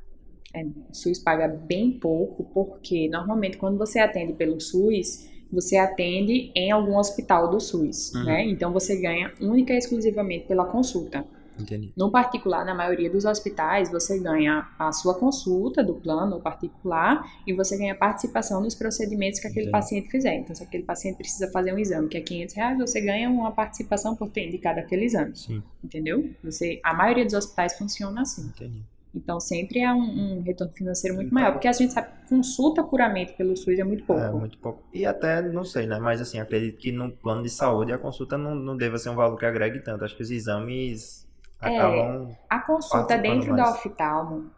[0.54, 6.52] É, o SUS paga bem pouco, porque normalmente quando você atende pelo SUS, você atende
[6.54, 8.24] em algum hospital do SUS, Uhum.
[8.24, 8.44] né?
[8.48, 11.24] Então você ganha única e exclusivamente pela consulta.
[11.60, 11.92] Entendi.
[11.96, 17.52] No particular, na maioria dos hospitais, você ganha a sua consulta do plano particular e
[17.52, 19.72] você ganha participação nos procedimentos que aquele Entendi.
[19.72, 20.34] paciente fizer.
[20.36, 23.52] Então, se aquele paciente precisa fazer um exame que é 500 reais, você ganha uma
[23.52, 26.30] participação por ter indicado aquele exame, Sim, entendeu?
[26.44, 28.46] Você, a maioria dos hospitais funciona assim.
[28.46, 28.82] entendi.
[29.12, 32.28] Então, sempre é um, um retorno financeiro muito Então- maior, porque a gente sabe que
[32.28, 34.22] consulta puramente pelo SUS é muito pouco.
[34.22, 34.84] É, muito pouco.
[34.94, 35.98] E até, não sei, né?
[35.98, 39.16] Mas assim, acredito que no plano de saúde a consulta não, não deva ser um
[39.16, 40.04] valor que agregue tanto.
[40.04, 41.26] Acho que os exames
[41.62, 42.36] É.
[42.48, 44.50] A consulta dentro da oftalmo,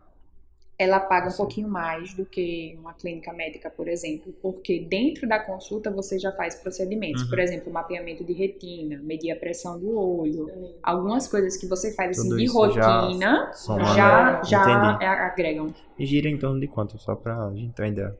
[0.78, 1.36] ela paga um Sim.
[1.36, 6.32] pouquinho mais do que uma clínica médica, por exemplo, porque dentro da consulta você já
[6.32, 7.28] faz procedimentos, Uhum.
[7.28, 10.50] por exemplo, mapeamento de retina, medir a pressão do olho,
[10.82, 13.50] algumas coisas que você faz assim Tudo de já rotina,
[13.94, 14.40] já, né?
[14.44, 15.04] já Entendi.
[15.04, 15.74] é- agregam.
[15.98, 16.98] E gira em torno de quanto?
[16.98, 18.14] Só pra gente ter uma ideia.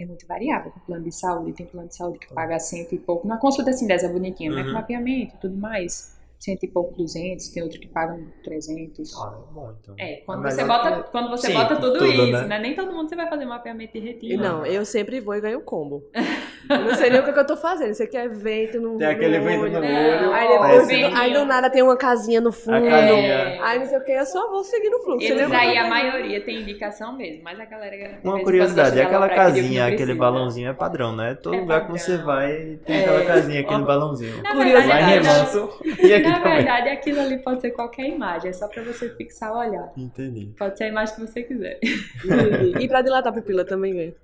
[0.00, 0.72] É muito variável.
[0.72, 3.28] Tem plano de saúde, tem plano de saúde que paga cento e pouco.
[3.28, 4.62] Na consulta assim dessa bonitinha, né?
[4.62, 4.68] Uhum.
[4.68, 6.16] Com mapeamento e tudo mais.
[6.42, 7.48] Cento e pouco, duzentos.
[7.50, 9.14] Tem outro que pagam trezentos.
[9.14, 9.94] Ah, é bom então.
[9.96, 12.46] É, quando É você bota, que- quando você Sim, bota tudo, tudo, isso, né?
[12.48, 12.58] né?
[12.58, 14.42] Nem todo mundo você vai fazer mapeamento de E retina.
[14.42, 16.02] não, eu sempre vou e ganho combo.
[16.68, 17.92] Eu não sei nem o que, é que eu tô fazendo.
[17.94, 19.78] Você quer vento no Tem aquele no vento no Não.
[19.80, 20.32] olho.
[20.32, 22.76] Aí depois, vem- aí do nada tem uma casinha no fundo.
[22.76, 23.32] A casinha.
[23.32, 23.58] É.
[23.62, 25.26] Aí não sei o que, eu só vou seguir no fluxo.
[25.26, 28.18] Eles aí, a maioria tem indicação mesmo, mas a galera.
[28.22, 31.34] Uma curiosidade, aquela casinha, aquele balãozinho é padrão, né?
[31.34, 32.26] Todo É lugar que você padrão.
[32.26, 33.00] vai tem É.
[33.00, 34.42] aquela casinha, aquele balãozinho.
[34.42, 35.12] Na Curiosidade.
[35.12, 35.70] Verdade, Remanso
[36.02, 36.56] e aqui na também.
[36.56, 39.92] verdade, aquilo ali pode ser qualquer imagem, é só pra você fixar o olhar.
[39.96, 40.52] Entendi.
[40.58, 41.78] Pode ser a imagem que você quiser.
[41.82, 44.14] E, e pra dilatar a pupila também ganha.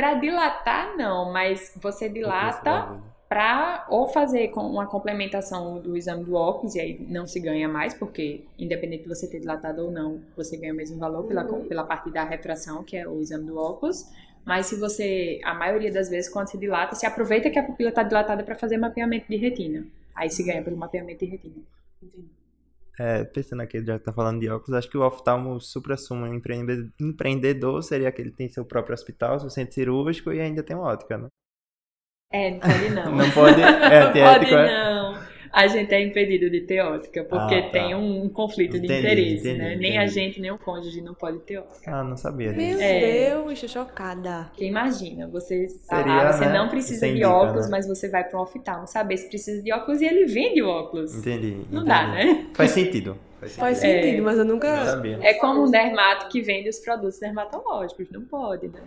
[0.00, 2.98] Pra dilatar, não, mas você dilata
[3.28, 7.68] para ou fazer com uma complementação do exame do óculos, e aí não se ganha
[7.68, 11.44] mais, porque independente de você ter dilatado ou não, você ganha o mesmo valor pela,
[11.44, 14.06] pela parte da refração, que é o exame do óculos.
[14.42, 17.90] Mas se você, a maioria das vezes, quando se dilata, se aproveita que a pupila
[17.90, 19.86] está dilatada para fazer mapeamento de retina.
[20.14, 21.62] Aí se ganha pelo mapeamento de retina.
[23.02, 26.92] É, pensando aqui, já que tá falando de óculos, acho que o oftalmo supra-sumo empreende-
[27.00, 30.84] empreendedor seria aquele que tem seu próprio hospital, seu centro cirúrgico e ainda tem uma
[30.84, 31.28] ótica, né?
[32.30, 33.16] É, não pode não.
[33.16, 33.62] Não pode.
[33.62, 33.64] É,
[34.04, 34.99] não pode ético, é?
[35.52, 37.70] A gente é impedido de ter ótica, porque Ah, tá.
[37.70, 39.68] tem um conflito de Entendi, interesse, entendi, né?
[39.76, 39.96] Nem entendi.
[39.98, 41.90] a gente, nem o cônjuge não pode ter ótica.
[41.92, 42.80] Ah, não sabia Meu disso.
[42.82, 43.30] É.
[43.30, 44.46] Deus, tô chocada.
[44.50, 47.70] Porque imagina, você, Seria, ah, você né, não precisa de indica, óculos, né?
[47.72, 50.68] mas você vai para um oftalmo saber se precisa de óculos e ele vende o
[50.68, 51.14] óculos.
[51.16, 51.56] Entendi.
[51.70, 51.86] Não entendi.
[51.86, 52.46] dá, né?
[52.54, 53.16] Faz sentido.
[53.40, 53.96] Faz Faz sentido.
[53.98, 54.02] É.
[54.02, 54.84] sentido, mas eu nunca.
[54.84, 55.18] sabia.
[55.22, 58.80] É como um dermato que vende os produtos dermatológicos, não pode, né?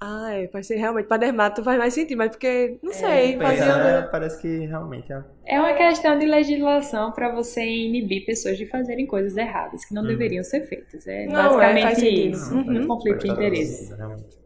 [0.00, 1.06] Ah, é, faz ser realmente.
[1.06, 3.76] Pra dermato faz mais sentido, mas porque, não É, sei, Pensa, fazia.
[4.00, 4.08] né?
[4.10, 5.22] Parece que realmente é.
[5.44, 10.02] É uma questão de legislação para você inibir pessoas de fazerem coisas erradas que não
[10.02, 10.08] Uhum.
[10.08, 11.06] deveriam ser feitas.
[11.06, 12.34] É Não, é, basicamente faz sentido.
[12.36, 12.54] isso.
[12.54, 12.82] Uhum.
[12.82, 13.74] Um conflito de Faz todo interesse.
[13.76, 14.41] sentido, realmente.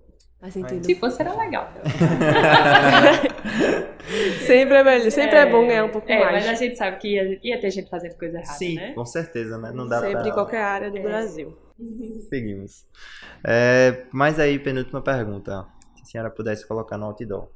[0.46, 0.84] Faz sentido.
[0.86, 1.72] Se fosse, era legal.
[4.46, 6.46] Sempre é melhor, sempre é, bom ganhar um pouco é, mais.
[6.46, 8.92] mas a gente sabe que ia, ia ter gente fazendo coisa errada, Sim, né?
[8.92, 9.72] com certeza, né?
[9.74, 10.28] Não dá Sempre pra...
[10.28, 11.02] em qualquer área do É.
[11.02, 11.58] Brasil.
[12.30, 12.86] Seguimos.
[13.42, 15.66] É, mas aí, penúltima pergunta.
[15.96, 17.48] Se a senhora pudesse colocar no outdoor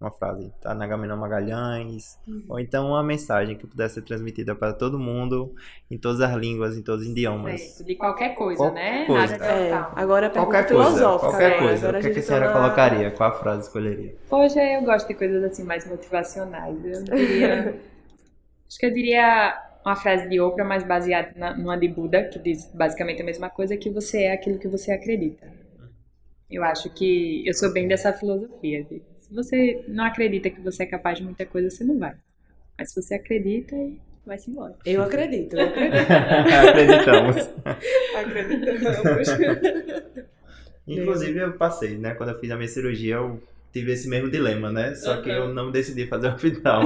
[0.00, 0.72] uma frase, tá?
[0.74, 2.44] Na Agamenon Magalhães, Uhum.
[2.48, 5.54] ou então uma mensagem que pudesse ser transmitida para todo mundo,
[5.90, 7.60] em todas as línguas, em todos os idiomas.
[7.60, 9.06] Certo, De qualquer coisa, Qualquer né?
[9.06, 9.36] coisa.
[9.38, 11.30] Nada de É, agora é Qualquer coisa, filosófica.
[11.30, 11.58] qualquer né?
[11.58, 11.88] coisa.
[11.88, 13.10] Agora O que, que a gente senhora tá na- colocaria?
[13.10, 14.14] Qual a frase escolheria?
[14.28, 16.76] Poxa, eu gosto de coisas assim mais motivacionais.
[16.84, 17.80] Eu diria.
[18.68, 22.38] acho que eu diria uma frase de Oprah, mas baseada na, numa de Buda, que
[22.38, 25.50] diz basicamente a mesma coisa, que você é aquilo que você acredita.
[26.50, 28.84] Eu acho que eu sou bem dessa filosofia.
[28.84, 32.14] de, se você não acredita que você é capaz de muita coisa, você não vai.
[32.78, 33.76] Mas se você acredita,
[34.24, 34.74] vai-se embora.
[34.86, 36.10] Eu acredito, eu acredito.
[36.68, 37.36] Acreditamos.
[38.14, 39.28] Acreditamos.
[40.86, 42.14] Inclusive, eu passei, né?
[42.14, 44.94] Quando eu fiz a minha cirurgia, eu tive esse mesmo dilema, né?
[44.94, 46.82] Só que eu não decidi fazer o hospital.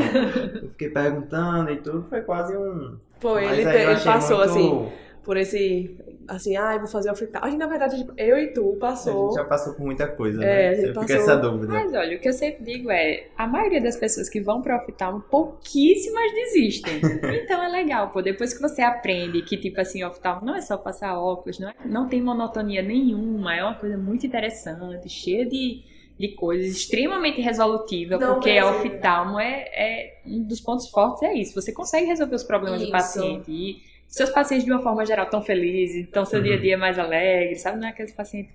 [0.61, 2.97] Eu fiquei perguntando e tudo, foi quase um.
[3.20, 5.97] Foi, Mas ele, ele passou muito- assim, por esse.
[6.28, 7.42] Assim, ah, eu vou fazer o hospital.
[7.44, 9.28] A gente, na verdade, tipo, eu e tu A passou.
[9.28, 10.68] gente já passou por muita coisa, É, né?
[10.70, 11.72] a Você fica passou- essa dúvida.
[11.72, 14.76] Mas olha, o que eu sempre digo é, a maioria das pessoas que vão para
[14.76, 17.00] oftalmo, pouquíssimas desistem.
[17.42, 20.76] Então é legal, pô, depois que você aprende que tipo assim, oftalmo não é só
[20.76, 25.82] passar óculos, não, é- não tem monotonia nenhuma, é uma coisa muito interessante, cheia de,
[26.18, 31.22] de coisas, extremamente resolutiva, Não porque é a oftalmo é, é um dos pontos fortes
[31.22, 32.92] é isso, você consegue resolver os problemas do Isso.
[32.92, 33.76] paciente e
[34.12, 36.44] seus pacientes de uma forma geral estão felizes, então seu Uhum.
[36.44, 37.78] dia a dia é mais alegre, sabe?
[37.80, 38.54] Não é aqueles pacientes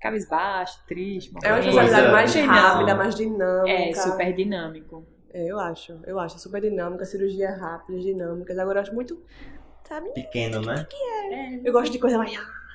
[0.00, 3.70] cabisbaixo, triste, É uma especialidade Coisa- mais rápida, mais dinâmica.
[3.70, 5.06] É, super dinâmico.
[5.34, 6.00] É, eu acho.
[6.06, 6.38] Eu acho.
[6.38, 8.58] Super dinâmica, cirurgia rápida, dinâmicas.
[8.58, 9.20] Agora eu acho muito.
[9.86, 10.08] Sabe?
[10.10, 10.86] Pequeno, né?
[11.64, 12.32] Eu gosto de coisa mais.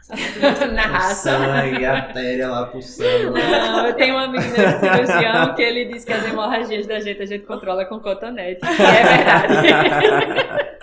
[0.74, 1.32] Na raça.
[1.32, 3.32] Sangue, artéria lá pulsando.
[3.32, 7.26] Não, eu tenho uma menina cirurgião que ele diz que as hemorragias da gente a
[7.26, 8.60] gente controla com cotonete.
[8.66, 10.83] E é verdade.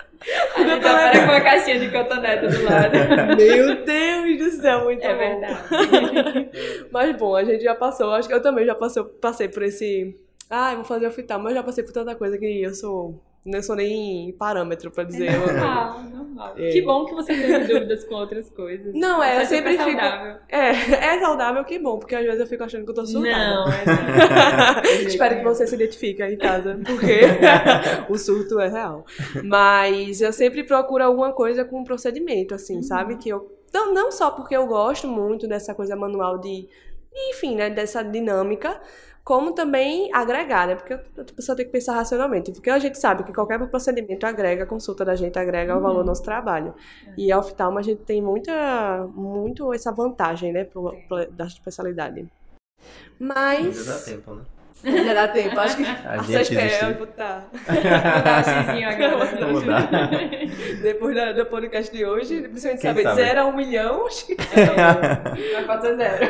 [0.57, 2.93] Então para com a caixinha de cotonete do lado.
[3.37, 5.17] Meu Deus do céu, muito É bom.
[5.17, 6.49] verdade.
[6.91, 10.15] Mas bom, a gente já passou, acho que eu também já passou, passei por esse.
[10.49, 13.17] Ah, vou fazer ofital, mas eu já passei por tanta coisa que eu sou.
[13.43, 15.33] Não sou nem parâmetro pra dizer.
[15.33, 16.53] eu- Normal, normal.
[16.57, 16.69] É.
[16.69, 18.93] Que bom que você teve dúvidas com outras coisas.
[18.93, 19.83] Não, é, eu sempre fico.
[19.99, 20.35] saudável.
[20.47, 20.69] É,
[21.15, 23.35] é saudável, que bom, porque às vezes eu fico achando que eu tô surtada.
[23.55, 23.83] Não, é
[25.01, 25.07] não.
[25.07, 27.21] Espero que você se identifique aí em casa, porque
[28.09, 29.05] o surto é real.
[29.43, 33.17] Mas eu sempre procuro alguma coisa com procedimento, assim, sabe?
[33.17, 33.51] Que eu.
[33.73, 36.67] Não, não só porque eu gosto muito dessa coisa manual de.
[37.29, 37.69] Enfim, né?
[37.71, 38.79] Dessa dinâmica.
[39.23, 40.75] Como também agregar, né?
[40.75, 40.99] Porque a
[41.35, 42.51] pessoa tem que pensar racionalmente.
[42.51, 45.99] Porque a gente sabe que qualquer procedimento agrega, a consulta da gente agrega o valor
[46.03, 46.73] do nosso trabalho.
[47.15, 50.63] E a oftalmo a gente tem muita, muito essa vantagem, né?
[50.63, 52.25] Pro, pro, da especialidade.
[53.19, 53.87] Mas.
[53.87, 54.41] Ainda dá tempo, né?
[54.83, 55.83] Ainda dá tempo, acho que.
[56.03, 56.55] A gente
[56.97, 57.43] vou tá.
[57.53, 59.51] Vou dar um xizinho agora.
[59.51, 59.89] Vou dar.
[60.81, 63.21] Depois da- do podcast de hoje, principalmente saber de sabe?
[63.21, 66.25] zero a um milhão, acho que Mas pode ser zero.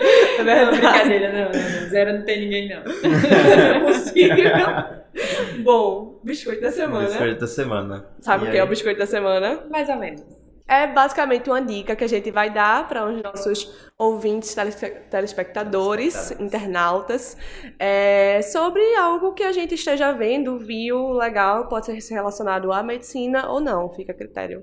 [0.00, 1.88] É Não, brincadeira, não, não, não.
[1.90, 2.82] Zero não tem ninguém, não.
[2.84, 5.62] Não é possível.
[5.62, 7.06] Bom, biscoito da semana.
[7.08, 8.06] Biscoito da semana.
[8.20, 8.70] Sabe E o que é o aí?
[8.70, 9.64] biscoito da semana?
[9.70, 10.22] Mais ou menos.
[10.68, 16.30] É basicamente uma dica que a gente vai dar para os nossos ouvintes, telespe- telespectadores,
[16.40, 17.36] internautas,
[17.76, 23.50] é, sobre algo que a gente esteja vendo, viu, legal, pode ser relacionado à medicina
[23.50, 24.62] ou não, fica a critério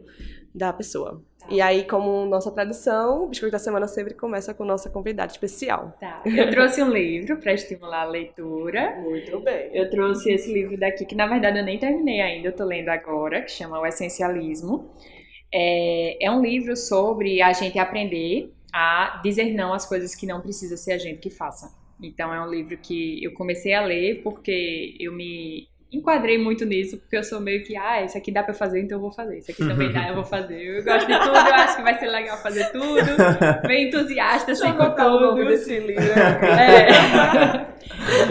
[0.56, 1.22] da pessoa.
[1.50, 5.96] E aí, como nossa tradição, o Biscoito da Semana sempre começa com nossa convidada especial.
[6.00, 6.22] Tá.
[6.26, 9.00] Eu trouxe um livro para estimular a leitura.
[9.02, 9.70] Muito bem.
[9.74, 12.90] Eu trouxe esse livro daqui, que na verdade eu nem terminei ainda, eu tô lendo
[12.90, 14.92] agora, que chama O Essencialismo.
[15.54, 20.42] É, é um livro sobre a gente aprender a dizer não às coisas que não
[20.42, 21.74] precisa ser a gente que faça.
[22.02, 26.98] Então é um livro que eu comecei a ler porque eu me enquadrei muito nisso,
[26.98, 29.38] porque eu sou meio que, ah, isso aqui dá pra fazer, então eu vou fazer.
[29.40, 30.62] Isso aqui também dá, eu vou fazer.
[30.62, 32.98] Eu gosto de tudo, eu acho que vai ser legal fazer tudo.
[33.68, 35.50] Bem entusiasta, assim, com o nome tudo.
[35.50, 36.04] desse livro.
[36.04, 37.68] É.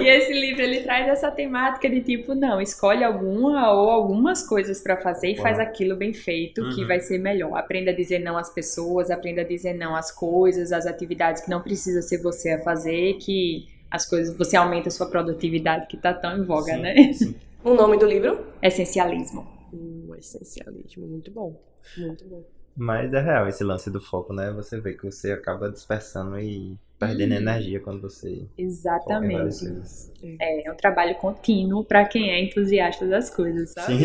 [0.00, 4.80] E esse livro ele traz essa temática de tipo, não, escolhe alguma ou algumas coisas
[4.80, 5.66] pra fazer e faz Uau.
[5.66, 6.86] aquilo bem feito que Uhum.
[6.88, 7.57] vai ser melhor.
[7.57, 11.50] Aprenda a dizer não às pessoas, aprenda a dizer não às coisas, às atividades que
[11.50, 15.96] não precisa ser você a fazer, que as coisas você aumenta a sua produtividade que
[15.96, 17.12] tá tão em voga, Sim, né?
[17.12, 17.34] sim.
[17.66, 18.46] O nome do livro?
[18.62, 19.44] Essencialismo.
[19.72, 21.60] O essencialismo, muito bom.
[21.98, 22.44] Muito bom.
[22.76, 24.52] Mas é real esse lance do foco, né?
[24.52, 27.38] Você vê que você acaba dispersando e perdendo Uhum.
[27.38, 29.66] energia quando você Exatamente.
[30.40, 33.99] É, é um trabalho contínuo pra quem é entusiasta das coisas, sabe?
[33.99, 34.05] Sim.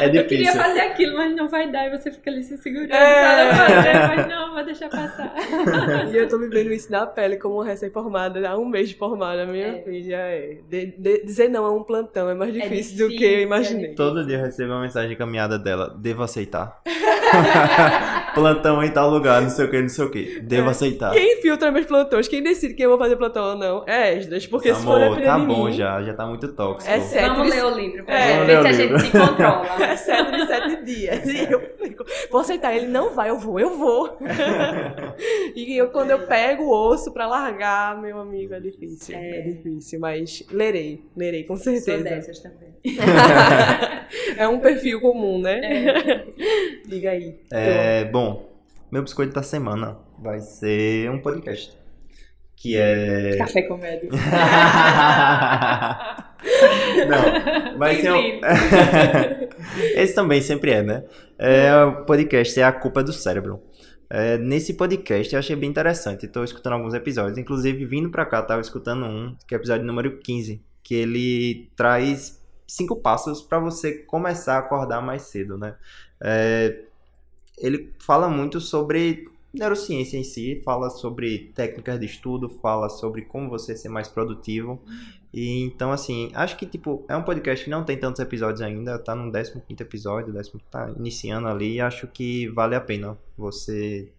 [0.00, 0.54] é Eu queria difícil.
[0.62, 1.86] fazer aquilo, mas não vai dar.
[1.86, 3.54] E você fica ali se segurando É.
[3.54, 5.34] fazer, mas não, vou deixar passar.
[6.12, 9.66] E eu tô vivendo isso na pele como recém-formada, há um mês de formada, minha
[9.78, 9.82] É.
[9.82, 10.16] filha.
[10.16, 10.58] É.
[10.70, 13.42] De- de- dizer não a um plantão é mais difícil, do que difícil, eu é
[13.42, 13.94] imaginei.
[13.94, 15.94] Todo dia eu recebo uma mensagem encaminhada dela.
[15.98, 16.80] Devo aceitar.
[18.36, 20.40] Plantão em tal lugar, não sei o que, não sei o que.
[20.40, 20.70] Devo É.
[20.70, 21.12] aceitar.
[21.12, 22.28] Quem filtra meus plantões?
[22.28, 23.82] Quem decide quem eu vou fazer plantão ou não?
[23.86, 26.92] É Esdras, porque se for Amor, depender tá bom mim, já, já tá muito tóxico.
[26.92, 27.34] É sério.
[27.34, 28.44] Vamos ler o livro pra É.
[28.44, 29.66] ver se a gente se controla.
[29.86, 31.24] É sete de sete dias.
[31.26, 32.74] E eu fico, vou aceitar.
[32.76, 34.18] Ele não vai, eu vou, eu vou.
[35.56, 39.16] e eu, quando eu pego o osso pra largar, meu amigo, é difícil.
[39.16, 39.40] É, É.
[39.42, 42.04] difícil, mas lerei, lerei, com Sou certeza.
[42.04, 42.66] dessas também.
[44.36, 45.60] é um perfil comum, né?
[45.60, 46.24] É.
[46.86, 47.34] Diga aí.
[47.52, 48.25] É, bom,
[48.90, 51.76] meu biscoito da semana vai ser um podcast.
[52.56, 53.36] Que é.
[53.36, 54.16] Café com médico.
[57.08, 58.40] Não, vai ser um...
[59.94, 61.04] Esse também sempre é, né?
[61.38, 63.62] É, o podcast é A Culpa do Cérebro.
[64.08, 66.26] É, nesse podcast eu achei bem interessante.
[66.26, 67.36] Estou escutando alguns episódios.
[67.36, 70.62] Inclusive, vindo pra cá, tava escutando um, que é o episódio número 15.
[70.82, 75.74] Que ele traz cinco passos para você começar a acordar mais cedo, né?
[76.22, 76.80] É,
[77.58, 83.48] ele fala muito sobre neurociência em si, fala sobre técnicas de estudo, fala sobre como
[83.48, 84.80] você ser mais produtivo.
[85.32, 88.98] E então, assim, acho que, tipo, é um podcast que não tem tantos episódios ainda,
[88.98, 94.10] tá no 15 episódio, décimo, tá iniciando ali, acho que vale a pena você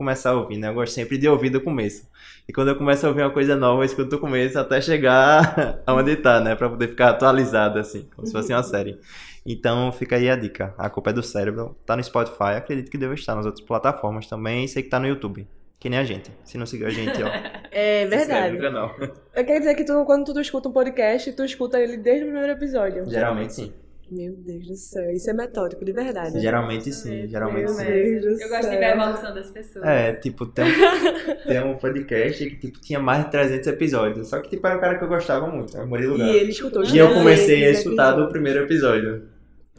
[0.00, 0.68] começar a ouvir, né?
[0.68, 2.08] Eu gosto sempre de ouvir do começo.
[2.48, 5.82] E quando eu começo a ouvir uma coisa nova, eu escuto do começo até chegar
[5.86, 6.56] aonde tá, né?
[6.56, 8.98] Pra poder ficar atualizado, assim, como se fosse uma série.
[9.44, 10.74] Então, fica aí a dica.
[10.76, 11.76] A culpa é do cérebro.
[11.86, 14.98] Tá no Spotify, acredito que deve estar nas outras plataformas também, e sei que tá
[14.98, 15.46] no YouTube.
[15.78, 16.30] Que nem a gente.
[16.44, 17.28] Se não seguir a gente, ó.
[17.72, 18.56] É se verdade.
[18.56, 18.96] no canal.
[18.98, 22.26] Eu quero dizer que tu, quando tu escuta um podcast, tu escuta ele desde o
[22.26, 23.08] primeiro episódio.
[23.08, 23.72] Geralmente sim.
[24.10, 26.40] Meu Deus do céu, isso é metódico, de verdade.
[26.40, 27.84] Geralmente sim, geralmente Meu sim.
[27.84, 29.84] Deus do Eu gosto de ver a evolução das pessoas.
[29.84, 30.68] É, tipo, tem um,
[31.46, 34.28] tem um podcast que tipo, tinha mais de 300 episódios.
[34.28, 36.32] Só que tipo, era um cara que eu gostava muito, é o Murilo E Galo.
[36.32, 39.22] ele escutou E eu comecei a 300 escutar do primeiro episódio.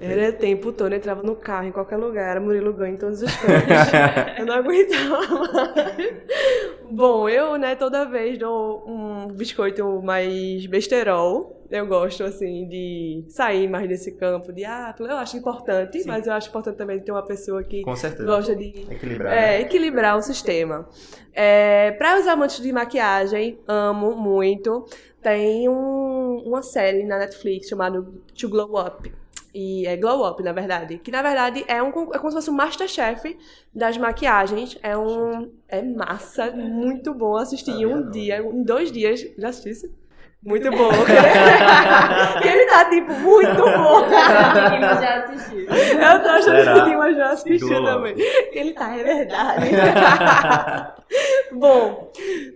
[0.02, 2.98] Era o tempo todo, eu entrava no carro, em qualquer lugar, era Murilo Ganho em
[2.98, 3.48] todos os cantos.
[4.40, 6.14] eu não aguentava mais.
[6.90, 11.58] Bom, eu, né, toda vez dou um biscoito mais besterol.
[11.70, 16.08] Eu gosto, assim, de sair mais desse campo de, ah, eu acho importante, Sim.
[16.10, 19.34] mas eu acho importante também ter uma pessoa que gosta de Equilibrar.
[19.34, 20.90] é, equilibrar o sistema.
[21.34, 24.86] É, para os amantes de maquiagem, amo muito.
[25.22, 28.02] Tem um- uma série na Netflix chamada
[28.38, 29.10] To Glow Up.
[29.54, 30.98] E é Glow Up, na verdade.
[30.98, 33.38] Que na verdade é, um, é como se fosse um Masterchef
[33.74, 34.78] das maquiagens.
[34.82, 35.52] É um.
[35.68, 38.12] É massa, muito bom assistir em um não.
[38.12, 39.22] dia, em dois dias.
[39.38, 39.94] Já assistisse?
[40.44, 40.90] Muito bom.
[42.44, 44.06] Ele tá, tipo, muito bom.
[44.10, 45.68] Eu já assisti.
[45.68, 46.74] Eu tô achando Será?
[46.74, 48.16] que o Dima já assistiu também.
[48.52, 49.70] Ele tá, é verdade.
[51.54, 52.12] Bom,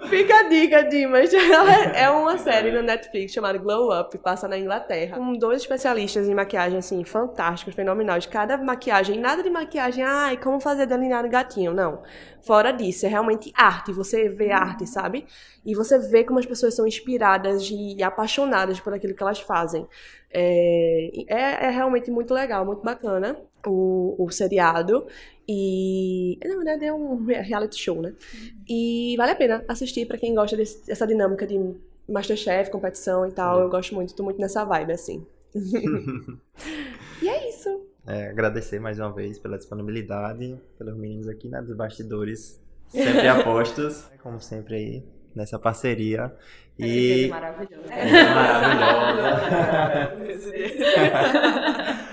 [0.10, 1.30] fica a dica, Dimas.
[1.94, 5.18] É uma série na Netflix chamada Glow Up, passa na Inglaterra.
[5.18, 8.26] Com dois especialistas em maquiagem, assim, fantásticos, fenomenais.
[8.26, 12.04] Cada maquiagem, nada de maquiagem, ai, como fazer delineado gatinho, não.
[12.42, 13.92] Fora disso, é realmente arte.
[13.92, 15.26] Você vê arte, sabe?
[15.66, 19.88] E você vê como as pessoas são inspiradas e apaixonadas por aquilo que elas fazem.
[20.32, 25.08] É, é, é realmente muito legal, muito bacana o, o seriado.
[25.48, 28.14] E, na verdade, é um reality show, né?
[28.68, 31.60] E vale a pena assistir pra quem gosta desse- dessa dinâmica de
[32.10, 33.60] Masterchef, competição e tal.
[33.62, 35.26] Eu gosto muito, tô muito nessa vibe, assim.
[37.22, 37.86] e é isso.
[38.08, 44.06] É, agradecer mais uma vez pela disponibilidade, pelos meninos aqui né, dos bastidores, sempre apostos,
[44.22, 45.04] como sempre aí,
[45.36, 46.32] nessa parceria.
[46.78, 47.26] E...
[47.26, 47.84] E maravilhoso.
[47.88, 49.46] maravilhosa.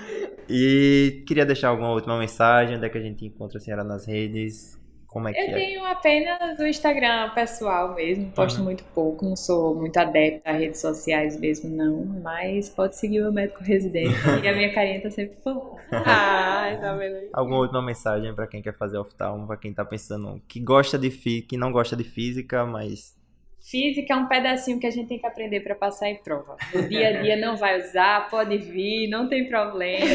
[0.49, 4.05] e queria deixar alguma última mensagem, onde é que a gente encontra a senhora nas
[4.07, 5.59] redes, como é que Eu é?
[5.59, 8.63] tenho apenas o Instagram pessoal mesmo, posto Aham.
[8.63, 12.05] muito pouco, não sou muito adepta a redes sociais mesmo, não.
[12.05, 15.81] Mas pode seguir o meu médico residente e a minha carinha tá sempre por lá.
[16.03, 17.31] Ai, tá vendo aí?
[17.31, 21.09] Alguma última mensagem pra quem quer fazer oftalmo, pra quem tá pensando que gosta de
[21.09, 23.15] fi, que não gosta de física, mas
[23.63, 26.57] Física é um pedacinho que a gente tem que aprender para passar em prova.
[26.75, 30.05] No dia a dia não vai usar, pode vir, não tem problema.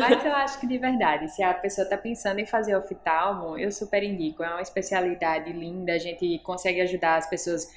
[0.00, 3.70] Mas eu acho que de verdade, se a pessoa está pensando em fazer oftalmo, eu
[3.70, 4.42] super indico.
[4.42, 7.72] É uma especialidade linda, a gente consegue ajudar as pessoas,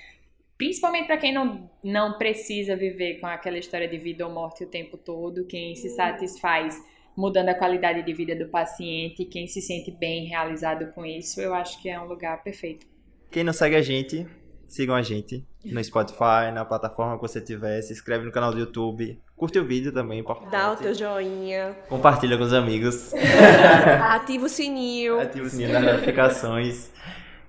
[0.58, 4.68] principalmente para quem não, não precisa viver com aquela história de vida ou morte o
[4.68, 6.76] tempo todo, quem se satisfaz
[7.16, 11.54] mudando a qualidade de vida do paciente, quem se sente bem realizado com isso, eu
[11.54, 12.88] acho que é um lugar perfeito.
[13.30, 14.26] Quem não segue a gente,
[14.68, 18.60] sigam a gente no Spotify, na plataforma que você tiver, se inscreve no canal do
[18.60, 20.52] YouTube, curte o vídeo também, importante.
[20.52, 23.14] Dá o teu joinha, Compartilha com os amigos,
[24.10, 25.20] ativa o sininho.
[25.20, 26.92] ativa o sininho das notificações.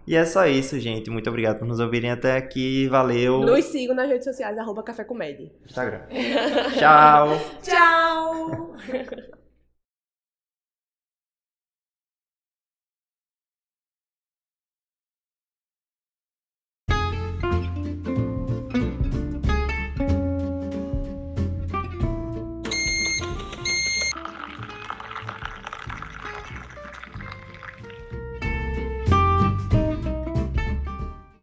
[0.07, 1.09] E é só isso, gente.
[1.09, 2.87] Muito obrigado por nos ouvirem até aqui.
[2.89, 3.41] Valeu.
[3.41, 5.51] Nos sigam nas redes sociais, arroba Café Comédia.
[5.65, 6.03] Instagram.
[6.79, 7.41] Tchau.
[7.65, 9.44] Tchau!